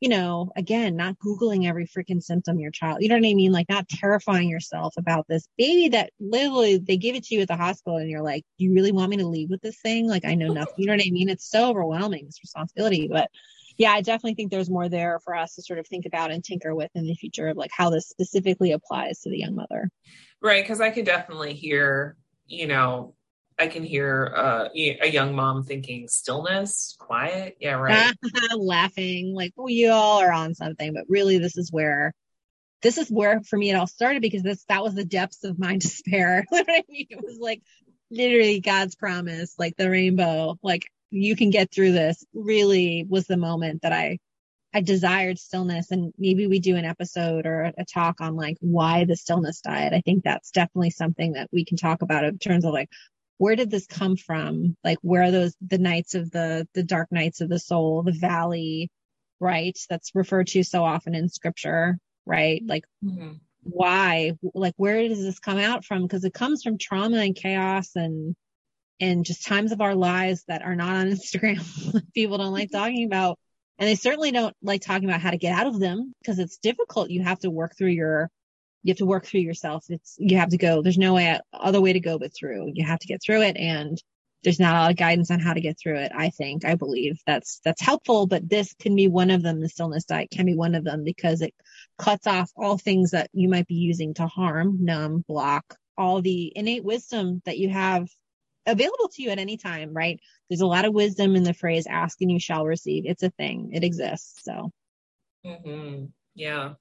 [0.00, 3.52] you know, again, not Googling every freaking symptom your child, you know what I mean?
[3.52, 7.48] Like not terrifying yourself about this baby that literally they give it to you at
[7.48, 10.08] the hospital and you're like, do you really want me to leave with this thing?
[10.08, 11.28] Like I know nothing, you know what I mean?
[11.28, 13.08] It's so overwhelming, this responsibility.
[13.08, 13.30] But
[13.80, 16.44] yeah, I definitely think there's more there for us to sort of think about and
[16.44, 19.88] tinker with in the future of like how this specifically applies to the young mother.
[20.42, 20.66] Right.
[20.66, 23.14] Cause I could definitely hear, you know,
[23.58, 27.56] I can hear uh, a young mom thinking stillness, quiet.
[27.58, 28.14] Yeah, right.
[28.54, 32.12] Laughing like, well, you all are on something, but really, this is where
[32.82, 35.58] this is where for me it all started because this that was the depths of
[35.58, 36.44] my despair.
[36.52, 37.06] I mean?
[37.08, 37.62] It was like
[38.10, 42.24] literally God's promise, like the rainbow, like you can get through this.
[42.34, 44.18] Really was the moment that I
[44.72, 49.04] I desired stillness and maybe we do an episode or a talk on like why
[49.04, 49.92] the stillness diet.
[49.92, 52.88] I think that's definitely something that we can talk about in terms of like
[53.40, 54.76] where did this come from?
[54.84, 58.12] Like, where are those, the nights of the, the dark nights of the soul, the
[58.12, 58.90] valley,
[59.40, 59.78] right?
[59.88, 61.96] That's referred to so often in scripture,
[62.26, 62.62] right?
[62.62, 63.36] Like, mm-hmm.
[63.62, 66.06] why, like, where does this come out from?
[66.06, 68.36] Cause it comes from trauma and chaos and,
[69.00, 72.02] and just times of our lives that are not on Instagram.
[72.14, 72.78] People don't like mm-hmm.
[72.78, 73.38] talking about,
[73.78, 76.58] and they certainly don't like talking about how to get out of them because it's
[76.58, 77.10] difficult.
[77.10, 78.30] You have to work through your
[78.82, 79.84] you have to work through yourself.
[79.88, 82.72] It's, you have to go, there's no way, other way to go but through.
[82.74, 83.56] You have to get through it.
[83.56, 84.02] And
[84.42, 86.12] there's not a lot of guidance on how to get through it.
[86.14, 89.60] I think, I believe that's, that's helpful, but this can be one of them.
[89.60, 91.52] The stillness diet can be one of them because it
[91.98, 96.50] cuts off all things that you might be using to harm, numb, block all the
[96.56, 98.08] innate wisdom that you have
[98.70, 100.20] available to you at any time, right?
[100.48, 103.04] There's a lot of wisdom in the phrase ask and you shall receive.
[103.06, 103.70] It's a thing.
[103.72, 104.42] It exists.
[104.44, 104.72] So.
[105.44, 106.06] Mm-hmm.
[106.34, 106.74] Yeah.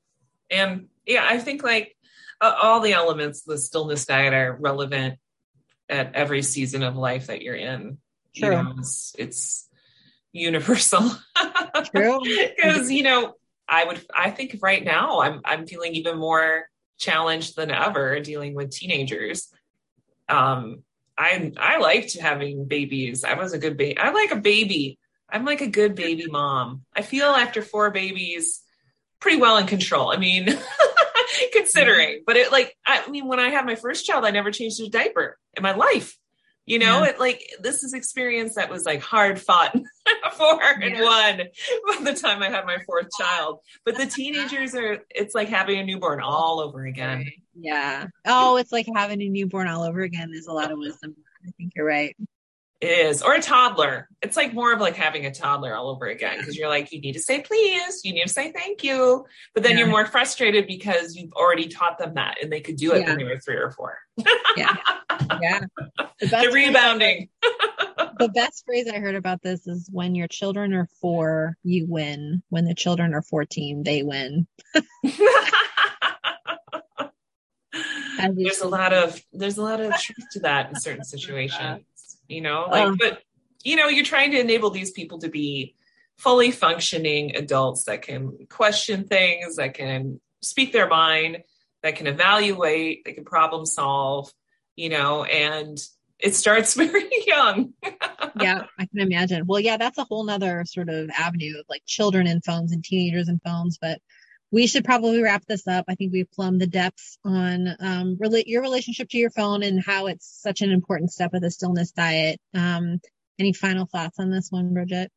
[0.50, 1.96] And yeah, I think like
[2.42, 5.20] uh, all the elements of the stillness diet are relevant
[5.88, 7.98] at every season of life that you're in.
[8.36, 8.50] True.
[8.50, 9.70] You know, it's, it's
[10.32, 11.12] universal.
[11.96, 12.20] True.
[12.24, 13.34] Because you know,
[13.68, 16.68] I would I think right now I'm I'm feeling even more
[16.98, 19.52] challenged than ever dealing with teenagers.
[20.28, 20.84] Um,
[21.20, 23.26] I I liked having babies.
[23.26, 23.98] I was a good baby.
[23.98, 24.98] I like a baby.
[25.30, 26.86] I'm like a good baby mom.
[26.96, 28.62] I feel after four babies,
[29.20, 30.12] pretty well in control.
[30.12, 30.48] I mean,
[31.54, 34.80] considering, but it like, I mean, when I had my first child, I never changed
[34.82, 36.18] a diaper in my life.
[36.70, 37.10] You know, yeah.
[37.10, 39.74] it like this is experience that was like hard fought
[40.34, 40.76] for yeah.
[40.84, 41.38] and won
[42.06, 43.62] by the time I had my fourth child.
[43.86, 47.26] But the teenagers are it's like having a newborn all over again.
[47.60, 48.06] Yeah.
[48.28, 50.30] Oh, it's like having a newborn all over again.
[50.32, 51.16] There's a lot of wisdom.
[51.44, 52.16] I think you're right
[52.82, 56.38] is or a toddler it's like more of like having a toddler all over again
[56.38, 59.64] because you're like you need to say please you need to say thank you but
[59.64, 59.80] then yeah.
[59.80, 63.08] you're more frustrated because you've already taught them that and they could do it yeah.
[63.08, 63.98] when they were three or four
[64.56, 64.78] yeah
[65.42, 65.60] yeah
[66.22, 67.28] the rebounding
[68.20, 72.44] the best phrase I heard about this is when your children are four, you win.
[72.50, 74.46] When the children are 14, they win.
[78.34, 81.84] there's a lot of there's a lot of truth to that in certain situations.
[82.30, 83.22] You know, like um, but
[83.64, 85.76] you know, you're trying to enable these people to be
[86.18, 91.40] fully functioning adults that can question things, that can speak their mind,
[91.84, 94.32] that can evaluate, that can problem solve,
[94.76, 95.78] you know, and
[96.20, 97.74] it starts very young.
[98.40, 99.46] yeah, I can imagine.
[99.46, 102.84] Well, yeah, that's a whole nother sort of avenue of like children and phones and
[102.84, 104.00] teenagers and phones, but
[104.52, 105.86] we should probably wrap this up.
[105.88, 109.84] I think we've plumbed the depths on um, relate your relationship to your phone and
[109.84, 112.40] how it's such an important step of the stillness diet.
[112.54, 113.00] Um,
[113.38, 115.12] any final thoughts on this one, Bridget?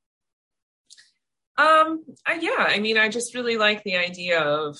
[1.56, 4.78] Um, I, yeah, I mean, I just really like the idea of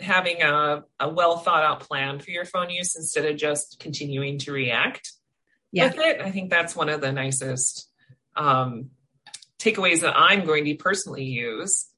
[0.00, 4.38] having a, a well thought out plan for your phone use instead of just continuing
[4.38, 5.12] to react
[5.72, 5.86] yeah.
[5.88, 6.20] with it.
[6.20, 7.90] I think that's one of the nicest
[8.36, 8.90] um,
[9.58, 11.88] takeaways that I'm going to personally use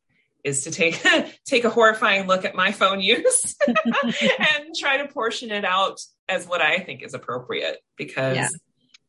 [0.45, 1.03] is to take
[1.45, 6.47] take a horrifying look at my phone use and try to portion it out as
[6.47, 8.49] what I think is appropriate because yeah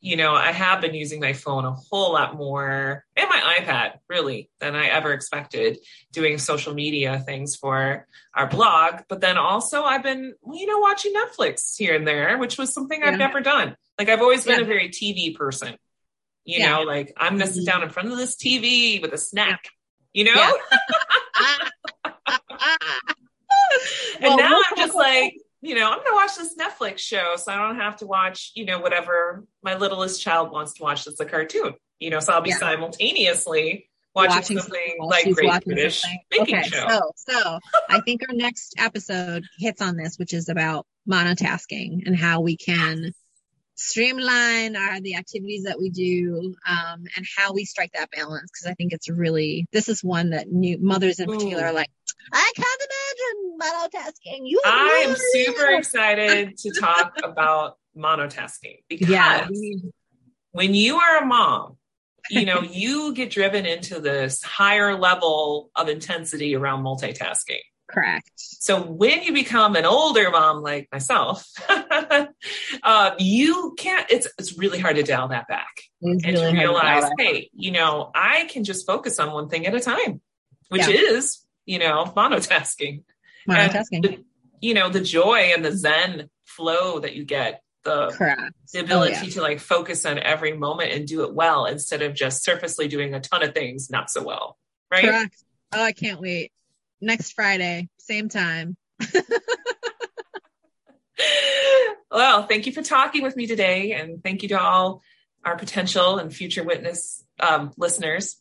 [0.02, 4.00] you know, I have been using my phone a whole lot more and my iPad
[4.10, 5.78] really than I ever expected
[6.12, 9.02] doing social media things for our blog.
[9.08, 13.00] But then also I've been, you know, watching Netflix here and there, which was something
[13.00, 13.10] yeah.
[13.10, 13.78] I've never done.
[14.00, 14.66] Like I've always been yeah.
[14.66, 15.76] a very TV person,
[16.46, 17.66] you know, like I'm going to sit mm-hmm.
[17.66, 19.70] down in front of this TV with a snack,
[20.14, 20.32] you know?
[24.16, 27.36] and well, now I'm just like, you know, I'm going to watch this Netflix show
[27.38, 31.06] so I don't have to watch, you know, whatever my littlest child wants to watch
[31.06, 32.58] that's a cartoon, you know, so I'll be yeah.
[32.58, 36.88] simultaneously watching, watching something like Great British Baking okay, Show.
[36.88, 37.60] So, so
[37.90, 42.58] I think our next episode hits on this, which is about monotasking and how we
[42.58, 43.14] can
[43.82, 48.70] streamline our the activities that we do um, and how we strike that balance because
[48.70, 51.68] i think it's really this is one that new mothers in particular Ooh.
[51.68, 51.90] are like
[52.32, 59.48] i can't imagine monotasking you i'm super excited to talk about monotasking because yeah.
[60.52, 61.78] when you are a mom
[62.30, 67.60] you know you get driven into this higher level of intensity around multitasking
[67.92, 68.32] Correct.
[68.36, 71.46] So when you become an older mom like myself,
[72.84, 74.10] uh, you can't.
[74.10, 77.50] It's it's really hard to dial that back it's and really to realize, to hey,
[77.54, 80.22] you know, I can just focus on one thing at a time,
[80.70, 80.96] which yeah.
[80.96, 83.04] is you know monotasking.
[83.48, 84.02] Monotasking.
[84.04, 84.24] The,
[84.62, 88.54] you know the joy and the zen flow that you get the, Correct.
[88.74, 89.30] the oh, ability oh, yeah.
[89.30, 93.16] to like focus on every moment and do it well instead of just surfacely doing
[93.16, 94.58] a ton of things not so well
[94.92, 95.44] right Correct.
[95.74, 96.52] oh i can't wait
[97.02, 98.78] next Friday, same time.
[102.12, 103.94] well, thank you for talking with me today.
[103.94, 105.02] And thank you to all
[105.44, 108.38] our potential and future witness um, listeners.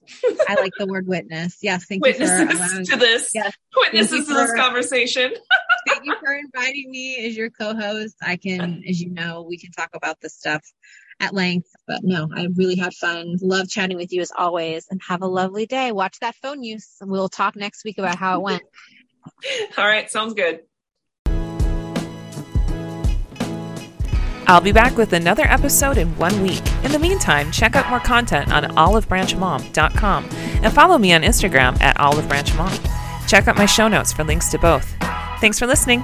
[0.46, 1.58] I like the word witness.
[1.62, 1.86] Yes.
[1.86, 3.30] Thank witnesses you for to this.
[3.34, 3.54] Yes.
[3.74, 5.32] Witnesses to this conversation.
[5.88, 8.16] thank you for inviting me as your co-host.
[8.22, 10.62] I can, as you know, we can talk about this stuff
[11.20, 11.70] at length.
[11.86, 13.36] But no, I really had fun.
[13.40, 15.92] Love chatting with you as always and have a lovely day.
[15.92, 16.96] Watch that phone use.
[17.00, 18.62] We'll talk next week about how it went.
[19.78, 20.10] All right.
[20.10, 20.60] Sounds good.
[24.46, 26.62] I'll be back with another episode in one week.
[26.82, 31.96] In the meantime, check out more content on olivebranchmom.com and follow me on Instagram at
[31.98, 33.28] olivebranchmom.
[33.28, 34.92] Check out my show notes for links to both.
[35.40, 36.02] Thanks for listening.